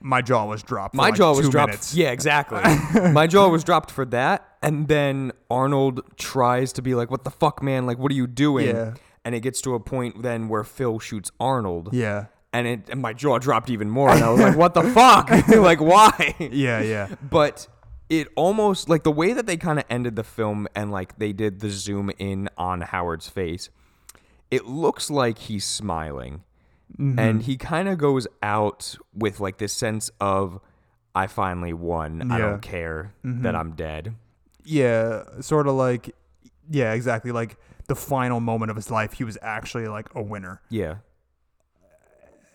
My 0.02 0.22
jaw 0.22 0.46
was 0.46 0.62
dropped. 0.62 0.94
for, 0.94 0.96
My 0.96 1.08
like, 1.08 1.14
jaw 1.16 1.34
was 1.36 1.48
dropped. 1.50 1.68
minutes. 1.72 1.94
Yeah, 1.94 2.10
exactly. 2.10 2.62
My 3.12 3.26
jaw 3.26 3.48
was 3.48 3.62
dropped 3.64 3.90
for 3.90 4.06
that, 4.06 4.48
and 4.62 4.88
then 4.88 5.32
Arnold 5.50 6.00
tries 6.16 6.72
to 6.74 6.82
be 6.82 6.94
like, 6.94 7.10
"What 7.10 7.24
the 7.24 7.30
fuck, 7.30 7.62
man? 7.62 7.84
Like, 7.86 7.98
what 7.98 8.10
are 8.10 8.14
you 8.14 8.26
doing?" 8.26 8.68
Yeah. 8.68 8.94
And 9.26 9.34
it 9.34 9.40
gets 9.40 9.60
to 9.62 9.74
a 9.74 9.80
point 9.80 10.22
then 10.22 10.48
where 10.48 10.64
Phil 10.64 10.98
shoots 10.98 11.30
Arnold. 11.38 11.90
Yeah. 11.92 12.26
And 12.54 12.66
it 12.66 12.88
and 12.88 13.02
my 13.02 13.12
jaw 13.12 13.38
dropped 13.38 13.68
even 13.68 13.90
more, 13.90 14.08
and 14.10 14.24
I 14.24 14.30
was 14.30 14.40
like, 14.40 14.56
"What 14.56 14.72
the 14.72 14.84
fuck? 14.84 15.28
like, 15.48 15.80
why?" 15.82 16.34
Yeah. 16.50 16.80
Yeah. 16.80 17.08
but 17.30 17.68
it 18.10 18.28
almost 18.36 18.88
like 18.90 19.04
the 19.04 19.10
way 19.12 19.32
that 19.32 19.46
they 19.46 19.56
kind 19.56 19.78
of 19.78 19.86
ended 19.88 20.16
the 20.16 20.24
film 20.24 20.66
and 20.74 20.90
like 20.90 21.16
they 21.18 21.32
did 21.32 21.60
the 21.60 21.70
zoom 21.70 22.10
in 22.18 22.48
on 22.58 22.82
Howard's 22.82 23.28
face. 23.28 23.70
it 24.50 24.66
looks 24.66 25.08
like 25.10 25.38
he's 25.38 25.64
smiling. 25.64 26.42
Mm-hmm. 26.98 27.18
And 27.20 27.42
he 27.42 27.56
kind 27.56 27.88
of 27.88 27.98
goes 27.98 28.26
out 28.42 28.96
with 29.14 29.38
like 29.38 29.58
this 29.58 29.72
sense 29.72 30.10
of, 30.20 30.58
I 31.14 31.28
finally 31.28 31.72
won. 31.72 32.20
I 32.20 32.24
Yeah. 32.24 32.30
Mm-hmm. 32.42 32.50
don't 32.50 32.62
care 32.62 33.14
that 33.22 33.54
I'm 33.54 33.72
dead. 33.76 34.16
Yeah, 34.64 35.22
sort 35.40 35.68
of 35.68 35.74
like, 35.74 36.14
yeah, 36.68 36.92
exactly. 36.94 37.30
Like 37.30 37.56
the 37.86 37.94
final 37.94 38.40
moment 38.40 38.70
of 38.70 38.76
his 38.76 38.90
life, 38.90 39.12
he 39.12 39.22
was 39.24 39.38
actually 39.40 39.86
like 39.86 40.08
a 40.16 40.22
winner. 40.22 40.60
Yeah. 40.68 40.96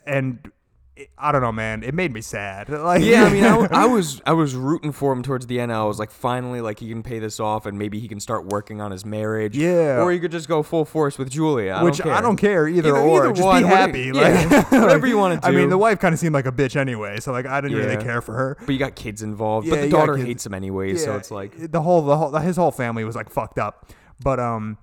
And 0.05 0.51
it, 0.95 1.10
I 1.17 1.31
don't 1.31 1.41
know, 1.41 1.51
man. 1.51 1.84
It 1.84 1.93
made 1.93 2.13
me 2.13 2.21
sad. 2.21 2.69
Like, 2.86 3.03
Yeah, 3.03 3.25
I 3.25 3.29
mean, 3.34 3.43
I 3.71 3.86
was 3.86 4.21
I 4.25 4.34
was 4.34 4.55
rooting 4.55 4.91
for 4.91 5.12
him 5.12 5.23
towards 5.23 5.47
the 5.47 5.60
end. 5.60 5.71
I 5.71 5.84
was 5.86 5.97
like, 5.99 6.12
finally, 6.12 6.62
like 6.62 6.79
he 6.79 6.88
can 6.89 7.03
pay 7.03 7.19
this 7.19 7.39
off, 7.39 7.65
and 7.65 7.77
maybe 7.79 7.99
he 7.99 8.08
can 8.08 8.19
start 8.19 8.45
working 8.45 8.79
on 8.79 8.91
his 8.91 9.05
marriage. 9.05 9.58
Yeah. 9.58 10.01
or 10.01 10.12
he 10.12 10.19
could 10.19 10.31
just 10.31 10.47
go 10.47 10.62
full 10.63 10.86
force 10.86 11.17
with 11.17 11.29
Julia. 11.29 11.71
I 11.73 11.84
which 11.84 11.97
don't. 11.97 12.12
I 12.12 12.21
don't 12.21 12.38
care 12.38 12.67
either, 12.67 12.89
Either- 12.89 12.97
or. 12.97 13.25
either 13.25 13.34
just 13.34 13.45
one, 13.45 13.63
be 13.63 13.69
happy. 13.69 14.12
yeah, 14.13 14.47
like, 14.51 14.71
whatever 14.71 15.08
you 15.08 15.17
wanna 15.17 15.39
I 15.43 15.51
mean, 15.51 15.69
the 15.69 15.77
wife 15.77 15.99
kind 15.99 16.13
of 16.13 16.19
seemed 16.19 16.34
like 16.34 16.45
a 16.45 16.51
bitch 16.51 16.75
anyway, 16.75 17.19
so 17.19 17.31
like 17.31 17.45
I 17.45 17.60
didn't 17.62 17.77
really 17.77 18.01
care 18.03 18.21
for 18.21 18.34
her. 18.34 18.58
But 18.60 18.69
you 18.73 18.79
got 18.79 18.95
kids 18.95 19.21
involved. 19.21 19.67
Yeah, 19.67 19.75
but 19.75 19.81
the 19.81 19.89
daughter 19.89 20.17
hates 20.17 20.45
him 20.45 20.53
anyway, 20.53 20.95
so 20.95 21.15
it's 21.15 21.31
like 21.31 21.71
the 21.71 21.81
whole 21.81 22.01
the 22.03 22.17
whole 22.17 22.31
his 22.38 22.58
whole 22.58 22.71
family 22.71 23.03
was 23.03 23.15
like 23.15 23.29
fucked 23.29 23.58
up. 23.58 23.89
But 24.23 24.39
um 24.39 24.77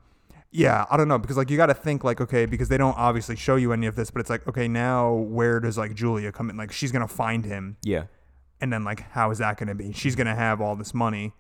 yeah, 0.53 0.85
I 0.91 0.97
don't 0.97 1.09
know 1.09 1.19
because 1.19 1.37
like 1.37 1.51
you 1.51 1.57
got 1.57 1.67
to 1.67 1.75
think 1.75 2.05
like 2.05 2.21
okay 2.21 2.47
because 2.47 2.69
they 2.69 2.77
don't 2.79 2.97
obviously 2.97 3.37
show 3.37 3.57
you 3.57 3.73
any 3.73 3.87
of 3.87 3.97
this, 3.97 4.11
but 4.11 4.21
it's 4.21 4.31
like 4.31 4.47
okay 4.47 4.69
now 4.69 5.13
where 5.15 5.59
does 5.61 5.77
like 5.79 5.95
Julia 5.95 6.31
come 6.33 6.51
in? 6.51 6.57
Like 6.57 6.73
she's 6.73 6.93
gonna 6.93 7.09
find 7.09 7.45
him, 7.45 7.77
yeah. 7.83 8.05
and 8.61 8.73
then 8.73 8.85
like 8.85 9.01
how 9.11 9.31
is 9.31 9.39
that 9.39 9.57
gonna 9.57 9.75
be? 9.75 9.93
She's 9.93 10.15
gonna 10.15 10.35
have 10.35 10.61
all 10.61 10.77
this 10.77 10.93
money. 10.95 11.33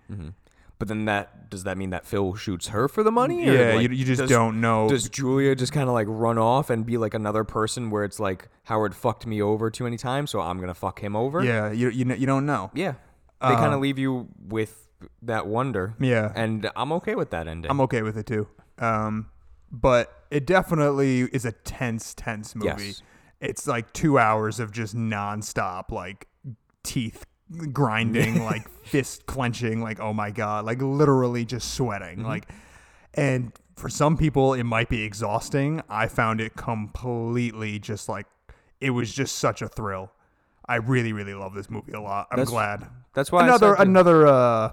But 0.78 0.88
then 0.88 1.04
that 1.04 1.48
does 1.48 1.62
that 1.62 1.78
mean 1.78 1.90
that 1.90 2.04
Phil 2.04 2.34
shoots 2.34 2.68
her 2.68 2.88
for 2.88 3.04
the 3.04 3.12
money? 3.12 3.48
or, 3.48 3.52
Yeah, 3.52 3.74
like, 3.74 3.82
you, 3.90 3.94
you 3.98 4.04
just 4.04 4.22
does- 4.22 4.30
don't 4.30 4.60
know. 4.60 4.88
Does 4.88 5.08
Julia 5.08 5.54
just 5.54 5.72
kind 5.72 5.88
of 5.88 5.94
like 5.94 6.08
run 6.10 6.38
off 6.38 6.70
and 6.70 6.84
be 6.84 6.96
like 6.96 7.14
another 7.14 7.44
person 7.44 7.88
where 7.90 8.02
it's 8.02 8.18
like 8.18 8.48
Howard 8.64 8.92
fucked 8.94 9.24
me 9.24 9.40
over 9.40 9.70
too 9.70 9.84
many 9.84 9.96
times, 9.96 10.30
so 10.32 10.40
I'm 10.40 10.58
gonna 10.58 10.74
fuck 10.74 11.00
him 11.00 11.14
over? 11.14 11.44
yeah, 11.44 11.70
you 11.70 11.88
you 11.90 12.04
kn- 12.04 12.18
you 12.20 12.26
don't 12.26 12.46
know. 12.46 12.70
yeah. 12.74 12.94
They 13.40 13.48
kind 13.54 13.72
Uh, 13.72 13.76
of 13.76 13.80
leave 13.80 13.98
you 13.98 14.28
with 14.48 14.88
that 15.22 15.46
wonder. 15.46 15.94
Yeah. 16.00 16.32
and 16.34 16.68
I'm 16.74 16.90
okay 16.92 17.14
with 17.14 17.30
that 17.30 17.46
ending. 17.46 17.70
I'm 17.70 17.80
okay 17.82 18.02
with 18.02 18.16
it 18.16 18.26
too. 18.26 18.48
Um, 18.82 19.30
but 19.70 20.12
it 20.30 20.46
definitely 20.46 21.20
is 21.20 21.44
a 21.44 21.52
tense, 21.52 22.14
tense 22.14 22.54
movie. 22.54 22.86
Yes. 22.86 23.02
It's 23.40 23.66
like 23.66 23.92
two 23.92 24.18
hours 24.18 24.60
of 24.60 24.70
just 24.72 24.94
nonstop, 24.94 25.90
like 25.90 26.28
teeth 26.82 27.24
grinding, 27.72 28.44
like 28.44 28.68
fist 28.84 29.26
clenching, 29.26 29.80
like 29.82 30.00
oh 30.00 30.12
my 30.12 30.30
god, 30.30 30.64
like 30.64 30.80
literally 30.82 31.44
just 31.44 31.74
sweating, 31.74 32.18
Mm-hmm. 32.18 32.26
like. 32.26 32.48
And 33.14 33.52
for 33.76 33.88
some 33.90 34.16
people, 34.16 34.54
it 34.54 34.64
might 34.64 34.88
be 34.88 35.02
exhausting. 35.02 35.82
I 35.88 36.08
found 36.08 36.40
it 36.40 36.56
completely 36.56 37.78
just 37.78 38.08
like 38.08 38.26
it 38.80 38.90
was 38.90 39.12
just 39.12 39.36
such 39.36 39.62
a 39.62 39.68
thrill. 39.68 40.10
I 40.66 40.76
really, 40.76 41.12
really 41.12 41.34
love 41.34 41.54
this 41.54 41.68
movie 41.68 41.92
a 41.92 42.00
lot. 42.00 42.28
I'm 42.30 42.38
That's 42.38 42.50
glad. 42.50 42.86
That's 43.14 43.30
why 43.30 43.40
I 43.42 43.44
another 43.48 43.74
another 43.74 44.26
uh, 44.26 44.72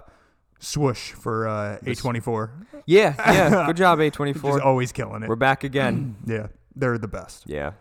swoosh 0.60 1.10
for 1.12 1.48
uh, 1.48 1.78
A24. 1.82 2.50
Yeah, 2.86 3.14
yeah. 3.18 3.66
Good 3.66 3.76
job, 3.76 3.98
A24. 3.98 4.60
always 4.64 4.92
killing 4.92 5.22
it. 5.24 5.28
We're 5.28 5.34
back 5.36 5.64
again. 5.64 6.16
Yeah, 6.26 6.46
they're 6.76 6.98
the 6.98 7.08
best. 7.08 7.44
yeah. 7.48 7.72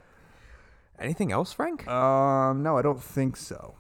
Anything 0.98 1.32
else, 1.32 1.54
Frank? 1.54 1.88
Um, 1.88 2.62
no, 2.64 2.78
I 2.78 2.82
don't 2.82 3.02
think 3.02 3.38
so. 3.38 3.76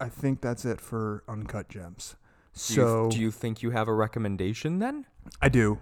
I 0.00 0.08
think 0.08 0.40
that's 0.40 0.64
it 0.64 0.80
for 0.80 1.24
Uncut 1.28 1.68
Gems. 1.68 2.16
Do 2.54 2.72
you- 2.74 2.76
So 2.80 3.08
do 3.10 3.18
you 3.20 3.30
think 3.30 3.62
you 3.62 3.70
have 3.72 3.86
a 3.88 3.92
recommendation 3.94 4.78
then? 4.78 5.04
I 5.42 5.48
do. 5.50 5.78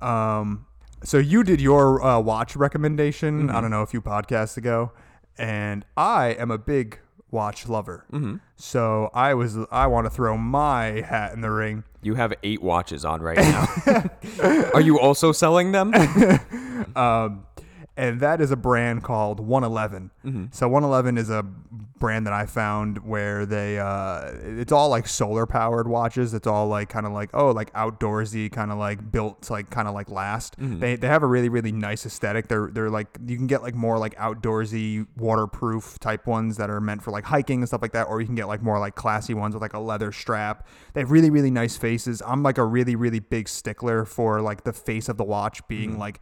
Um, 0.00 0.66
so 1.04 1.16
you 1.18 1.42
did 1.42 1.60
your 1.60 2.02
uh, 2.04 2.20
watch 2.20 2.54
recommendation. 2.54 3.48
I 3.50 3.60
don't 3.60 3.70
know 3.70 3.82
a 3.82 3.86
few 3.86 4.00
podcasts 4.02 4.56
ago, 4.56 4.92
and 5.38 5.84
I 5.96 6.28
am 6.38 6.50
a 6.50 6.58
big 6.58 6.98
watch 7.32 7.68
lover. 7.68 8.04
Mm-hmm. 8.12 8.36
So 8.56 9.10
I 9.12 9.34
was 9.34 9.56
I 9.72 9.88
want 9.88 10.06
to 10.06 10.10
throw 10.10 10.36
my 10.36 11.00
hat 11.00 11.32
in 11.32 11.40
the 11.40 11.50
ring. 11.50 11.84
You 12.02 12.14
have 12.14 12.32
eight 12.42 12.62
watches 12.62 13.04
on 13.04 13.22
right 13.22 13.38
now. 13.38 14.10
Are 14.74 14.80
you 14.80 15.00
also 15.00 15.32
selling 15.32 15.72
them? 15.72 15.92
um, 16.96 17.46
and 17.96 18.20
that 18.20 18.40
is 18.40 18.50
a 18.50 18.56
brand 18.56 19.02
called 19.02 19.38
111. 19.38 20.10
Mm-hmm. 20.24 20.44
So 20.50 20.66
111 20.66 21.18
is 21.18 21.28
a 21.28 21.42
brand 21.42 22.26
that 22.26 22.32
I 22.32 22.46
found 22.46 23.04
where 23.04 23.44
they 23.44 23.78
uh, 23.78 24.32
it's 24.42 24.72
all 24.72 24.88
like 24.88 25.06
solar 25.06 25.44
powered 25.44 25.86
watches. 25.86 26.32
It's 26.32 26.46
all 26.46 26.68
like 26.68 26.88
kind 26.88 27.04
of 27.04 27.12
like 27.12 27.30
oh 27.34 27.50
like 27.50 27.72
outdoorsy, 27.74 28.50
kind 28.50 28.72
of 28.72 28.78
like 28.78 29.12
built 29.12 29.42
to 29.42 29.52
like 29.52 29.68
kind 29.68 29.88
of 29.88 29.94
like 29.94 30.10
last. 30.10 30.58
Mm-hmm. 30.58 30.80
They 30.80 30.96
they 30.96 31.06
have 31.06 31.22
a 31.22 31.26
really 31.26 31.50
really 31.50 31.72
nice 31.72 32.06
aesthetic. 32.06 32.48
They're 32.48 32.70
they're 32.72 32.90
like 32.90 33.08
you 33.26 33.36
can 33.36 33.46
get 33.46 33.62
like 33.62 33.74
more 33.74 33.98
like 33.98 34.16
outdoorsy 34.16 35.06
waterproof 35.18 35.98
type 35.98 36.26
ones 36.26 36.56
that 36.56 36.70
are 36.70 36.80
meant 36.80 37.02
for 37.02 37.10
like 37.10 37.24
hiking 37.24 37.60
and 37.60 37.68
stuff 37.68 37.82
like 37.82 37.92
that, 37.92 38.04
or 38.04 38.20
you 38.20 38.26
can 38.26 38.34
get 38.36 38.48
like 38.48 38.62
more 38.62 38.78
like 38.78 38.94
classy 38.94 39.34
ones 39.34 39.54
with 39.54 39.60
like 39.60 39.74
a 39.74 39.80
leather 39.80 40.12
strap. 40.12 40.66
They 40.94 41.00
have 41.00 41.10
really 41.10 41.30
really 41.30 41.50
nice 41.50 41.76
faces. 41.76 42.22
I'm 42.26 42.42
like 42.42 42.56
a 42.56 42.64
really 42.64 42.96
really 42.96 43.20
big 43.20 43.48
stickler 43.48 44.06
for 44.06 44.40
like 44.40 44.64
the 44.64 44.72
face 44.72 45.10
of 45.10 45.18
the 45.18 45.24
watch 45.24 45.66
being 45.68 45.98
like 45.98 46.20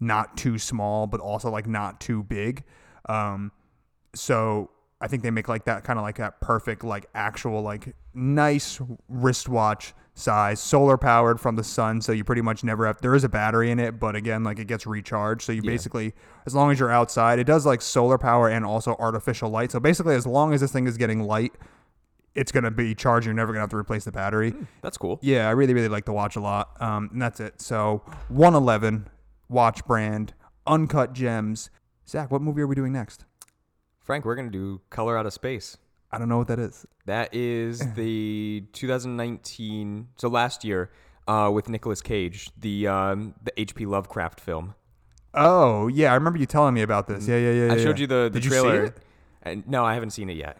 not 0.00 0.36
too 0.36 0.58
small, 0.58 1.06
but 1.06 1.20
also 1.20 1.50
like 1.50 1.66
not 1.66 2.00
too 2.00 2.22
big. 2.22 2.64
Um, 3.08 3.52
so 4.14 4.70
I 5.00 5.06
think 5.08 5.22
they 5.22 5.30
make 5.30 5.48
like 5.48 5.64
that 5.66 5.84
kind 5.84 5.98
of 5.98 6.02
like 6.04 6.16
that 6.16 6.40
perfect, 6.40 6.82
like 6.84 7.06
actual, 7.14 7.62
like 7.62 7.94
nice 8.14 8.80
wristwatch 9.08 9.94
size, 10.14 10.60
solar 10.60 10.98
powered 10.98 11.40
from 11.40 11.56
the 11.56 11.64
sun. 11.64 12.00
So 12.00 12.12
you 12.12 12.24
pretty 12.24 12.42
much 12.42 12.62
never 12.64 12.86
have, 12.86 13.00
there 13.00 13.14
is 13.14 13.24
a 13.24 13.28
battery 13.28 13.70
in 13.70 13.78
it, 13.78 13.98
but 14.00 14.16
again, 14.16 14.42
like 14.44 14.58
it 14.58 14.66
gets 14.66 14.86
recharged. 14.86 15.42
So 15.42 15.52
you 15.52 15.62
Yeah. 15.64 15.70
basically, 15.70 16.12
as 16.46 16.54
long 16.54 16.70
as 16.70 16.78
you're 16.80 16.90
outside, 16.90 17.38
it 17.38 17.44
does 17.44 17.64
like 17.64 17.80
solar 17.80 18.18
power 18.18 18.48
and 18.48 18.64
also 18.64 18.96
artificial 18.98 19.48
light. 19.50 19.70
So 19.70 19.80
basically, 19.80 20.14
as 20.16 20.26
long 20.26 20.52
as 20.52 20.60
this 20.60 20.72
thing 20.72 20.86
is 20.86 20.96
getting 20.96 21.20
light, 21.22 21.52
it's 22.34 22.52
going 22.52 22.64
to 22.64 22.70
be 22.70 22.94
charged. 22.94 23.26
You're 23.26 23.34
never 23.34 23.52
going 23.52 23.58
to 23.58 23.62
have 23.62 23.70
to 23.70 23.76
replace 23.76 24.04
the 24.04 24.12
battery. 24.12 24.54
That's 24.82 24.96
cool. 24.98 25.18
Yeah, 25.22 25.48
I 25.48 25.52
really, 25.52 25.74
really 25.74 25.88
like 25.88 26.04
the 26.04 26.12
watch 26.12 26.36
a 26.36 26.40
lot. 26.40 26.80
Um, 26.80 27.08
and 27.12 27.20
that's 27.22 27.40
it. 27.40 27.60
So 27.60 28.02
111 28.28 29.08
watch 29.50 29.84
brand, 29.84 30.32
uncut 30.66 31.12
gems. 31.12 31.70
Zach, 32.08 32.30
what 32.30 32.40
movie 32.40 32.62
are 32.62 32.66
we 32.66 32.74
doing 32.74 32.92
next? 32.92 33.24
Frank, 34.00 34.24
we're 34.24 34.34
gonna 34.36 34.50
do 34.50 34.80
Color 34.88 35.18
Out 35.18 35.26
of 35.26 35.32
Space. 35.32 35.76
I 36.12 36.18
don't 36.18 36.28
know 36.28 36.38
what 36.38 36.48
that 36.48 36.58
is. 36.58 36.86
That 37.06 37.34
is 37.34 37.80
the 37.94 38.64
2019, 38.72 40.08
so 40.16 40.28
last 40.28 40.64
year, 40.64 40.90
uh, 41.28 41.50
with 41.52 41.68
Nicolas 41.68 42.00
Cage, 42.00 42.50
the 42.58 42.88
um, 42.88 43.34
the 43.42 43.52
H.P. 43.60 43.86
Lovecraft 43.86 44.40
film. 44.40 44.74
Oh, 45.34 45.86
yeah, 45.88 46.10
I 46.10 46.14
remember 46.14 46.38
you 46.38 46.46
telling 46.46 46.74
me 46.74 46.82
about 46.82 47.06
this. 47.06 47.28
Yeah, 47.28 47.36
yeah, 47.36 47.52
yeah. 47.52 47.72
I 47.72 47.76
yeah, 47.76 47.82
showed 47.84 47.98
yeah. 47.98 48.02
you 48.02 48.06
the, 48.08 48.30
the 48.32 48.40
Did 48.40 48.48
trailer. 48.48 48.74
You 48.74 48.86
see 48.86 48.92
it? 48.92 48.96
And 49.42 49.68
no, 49.68 49.84
I 49.84 49.94
haven't 49.94 50.10
seen 50.10 50.28
it 50.28 50.36
yet. 50.36 50.58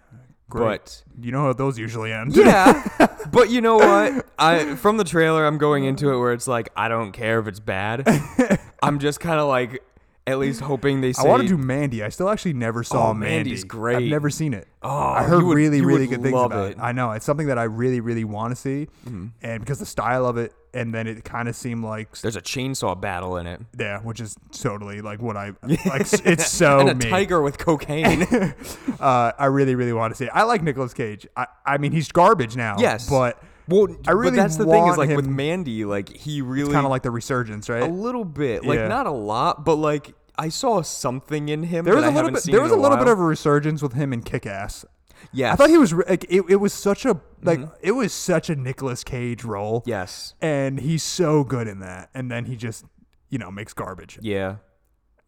Great. 0.48 0.64
But 0.66 1.02
You 1.24 1.32
know 1.32 1.44
how 1.44 1.52
those 1.52 1.78
usually 1.78 2.12
end. 2.12 2.36
yeah, 2.36 2.86
but 3.32 3.50
you 3.50 3.60
know 3.60 3.76
what? 3.76 4.26
I 4.38 4.74
from 4.74 4.96
the 4.96 5.04
trailer, 5.04 5.46
I'm 5.46 5.58
going 5.58 5.84
into 5.84 6.10
it 6.10 6.18
where 6.18 6.32
it's 6.32 6.48
like 6.48 6.68
I 6.76 6.88
don't 6.88 7.12
care 7.12 7.38
if 7.38 7.46
it's 7.46 7.60
bad. 7.60 8.06
I'm 8.82 8.98
just 8.98 9.20
kind 9.20 9.38
of 9.40 9.48
like 9.48 9.82
at 10.26 10.38
least 10.38 10.60
hoping 10.60 11.00
they 11.00 11.12
say. 11.12 11.22
I 11.22 11.26
want 11.26 11.42
to 11.42 11.48
do 11.48 11.56
Mandy. 11.58 12.04
I 12.04 12.08
still 12.10 12.28
actually 12.28 12.52
never 12.52 12.84
saw 12.84 13.10
Oh, 13.10 13.14
Mandy. 13.14 13.36
Mandy's 13.36 13.64
great. 13.64 13.96
I've 13.96 14.02
never 14.04 14.30
seen 14.30 14.54
it. 14.54 14.68
Oh, 14.82 14.88
I 14.90 15.24
heard 15.24 15.42
would- 15.42 15.56
really, 15.56 15.80
really 15.80 16.06
good 16.06 16.22
things 16.22 16.34
about 16.34 16.52
it. 16.52 16.72
Mm-hmm. 16.76 16.80
it. 16.80 16.84
I 16.84 16.92
know 16.92 17.12
it's 17.12 17.24
something 17.26 17.48
that 17.48 17.58
I 17.58 17.64
really, 17.64 18.00
really 18.00 18.24
want 18.24 18.52
to 18.52 18.56
see, 18.56 18.88
and 19.42 19.60
because 19.60 19.78
the 19.78 19.86
style 19.86 20.26
of 20.26 20.36
it, 20.36 20.52
and 20.72 20.94
then 20.94 21.08
it 21.08 21.24
kind 21.24 21.48
of 21.48 21.56
seemed 21.56 21.82
like 21.82 22.16
There's 22.18 22.36
a 22.36 22.40
chainsaw 22.42 22.98
battle 23.00 23.36
in 23.38 23.48
it, 23.48 23.60
yeah, 23.76 23.98
which 24.02 24.20
is 24.20 24.36
totally 24.52 25.00
like 25.00 25.20
what 25.20 25.36
I 25.36 25.52
like. 25.62 26.06
It's 26.24 26.46
so 26.46 26.78
and 26.86 27.02
a 27.02 27.10
tiger 27.10 27.42
with 27.42 27.58
cocaine. 27.58 28.22
uh, 29.00 29.32
I 29.36 29.46
really, 29.46 29.74
really 29.74 29.92
want 29.92 30.12
to 30.12 30.16
see. 30.16 30.26
It. 30.26 30.30
I 30.32 30.44
like 30.44 30.62
Nicolas 30.62 30.94
Cage. 30.94 31.26
I, 31.36 31.46
I 31.66 31.78
mean, 31.78 31.90
he's 31.92 32.12
garbage 32.12 32.54
now. 32.56 32.76
Yes. 32.78 33.08
but 33.10 33.42
well, 33.70 33.88
I 34.06 34.12
really 34.12 34.32
but 34.32 34.36
that's 34.42 34.56
the 34.56 34.66
thing 34.66 34.86
is 34.88 34.96
like 34.98 35.08
with 35.10 35.24
him- 35.26 35.36
Mandy, 35.36 35.84
like 35.84 36.14
he 36.14 36.42
really 36.42 36.72
kind 36.72 36.84
of 36.84 36.90
like 36.90 37.02
the 37.02 37.10
resurgence, 37.10 37.68
right? 37.68 37.82
a 37.82 37.86
little 37.86 38.24
bit, 38.24 38.64
like 38.64 38.78
Yeah. 38.78 38.88
not 38.88 39.06
a 39.06 39.10
lot, 39.10 39.64
but 39.64 39.76
like 39.76 40.14
I 40.36 40.48
saw 40.48 40.82
something 40.82 41.48
in 41.48 41.62
him. 41.64 41.84
There 41.84 41.94
was 41.94 42.04
that 42.04 42.12
a 42.12 42.16
little 42.16 42.30
bit. 42.30 42.42
There 42.44 42.60
was 42.62 42.72
a 42.72 42.76
little 42.76 42.96
bit 42.98 43.08
of 43.08 43.18
a 43.18 43.24
resurgence 43.24 43.80
with 43.82 43.92
him 43.94 44.12
in 44.12 44.22
Kick 44.22 44.46
Ass. 44.46 44.84
Yeah, 45.32 45.52
I 45.52 45.56
thought 45.56 45.68
he 45.68 45.76
was 45.76 45.92
like 45.92 46.24
it. 46.30 46.44
It 46.48 46.56
was 46.56 46.72
such 46.72 47.04
a 47.04 47.20
like 47.42 47.58
Mm-hmm. 47.58 47.74
it 47.82 47.92
was 47.92 48.12
such 48.12 48.48
a 48.50 48.56
Nicolas 48.56 49.04
Cage 49.04 49.44
role. 49.44 49.82
yes, 49.86 50.34
and 50.40 50.80
he's 50.80 51.02
so 51.02 51.44
good 51.44 51.68
in 51.68 51.80
that. 51.80 52.08
And 52.14 52.30
then 52.30 52.46
he 52.46 52.56
just 52.56 52.84
you 53.28 53.38
know 53.38 53.50
makes 53.50 53.74
garbage. 53.74 54.18
yeah, 54.22 54.56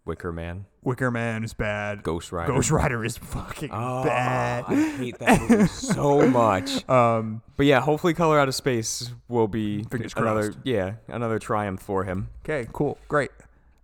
Wicker 0.04 0.32
Man, 0.32 0.66
Wicker 0.82 1.10
Man 1.12 1.44
is 1.44 1.54
bad. 1.54 2.02
Ghost 2.02 2.32
Rider. 2.32 2.52
Ghost 2.52 2.70
Rider 2.72 3.04
is 3.04 3.16
fucking 3.16 3.70
Oh, 3.72 4.02
bad. 4.02 4.64
I 4.66 4.74
hate 4.96 5.18
that 5.20 5.40
movie 5.48 5.66
so 5.68 6.28
much. 6.28 6.88
Um. 6.88 7.42
But 7.56 7.66
yeah, 7.66 7.80
hopefully, 7.80 8.12
Color 8.14 8.38
Out 8.40 8.48
of 8.48 8.54
Space 8.54 9.12
will 9.28 9.46
be 9.46 9.84
another 10.16 10.50
crossed. 10.52 10.58
yeah 10.64 10.94
another 11.08 11.38
triumph 11.38 11.80
for 11.80 12.02
him. 12.04 12.30
Okay. 12.44 12.68
Cool. 12.72 12.98
Great. 13.08 13.30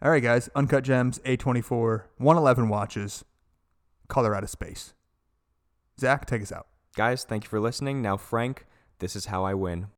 All 0.03 0.11
right, 0.11 0.23
guys. 0.23 0.49
Uncut 0.57 0.83
Gems. 0.85 1.21
A 1.25 1.37
twenty 1.37 1.61
four. 1.61 2.09
One 2.19 2.37
eleven 2.37 2.69
watches. 2.69 3.25
Color 4.09 4.35
out 4.35 4.43
of 4.43 4.51
space. 4.51 4.95
Zach, 6.01 6.25
take 6.27 6.43
us 6.43 6.51
out. 6.51 6.67
Guys, 6.97 7.25
thank 7.25 7.45
you 7.45 7.49
for 7.51 7.61
listening. 7.61 8.01
Now, 8.03 8.17
Frank, 8.17 8.67
this 9.01 9.15
is 9.15 9.27
how 9.27 9.45
I 9.45 9.55
win. 9.55 9.89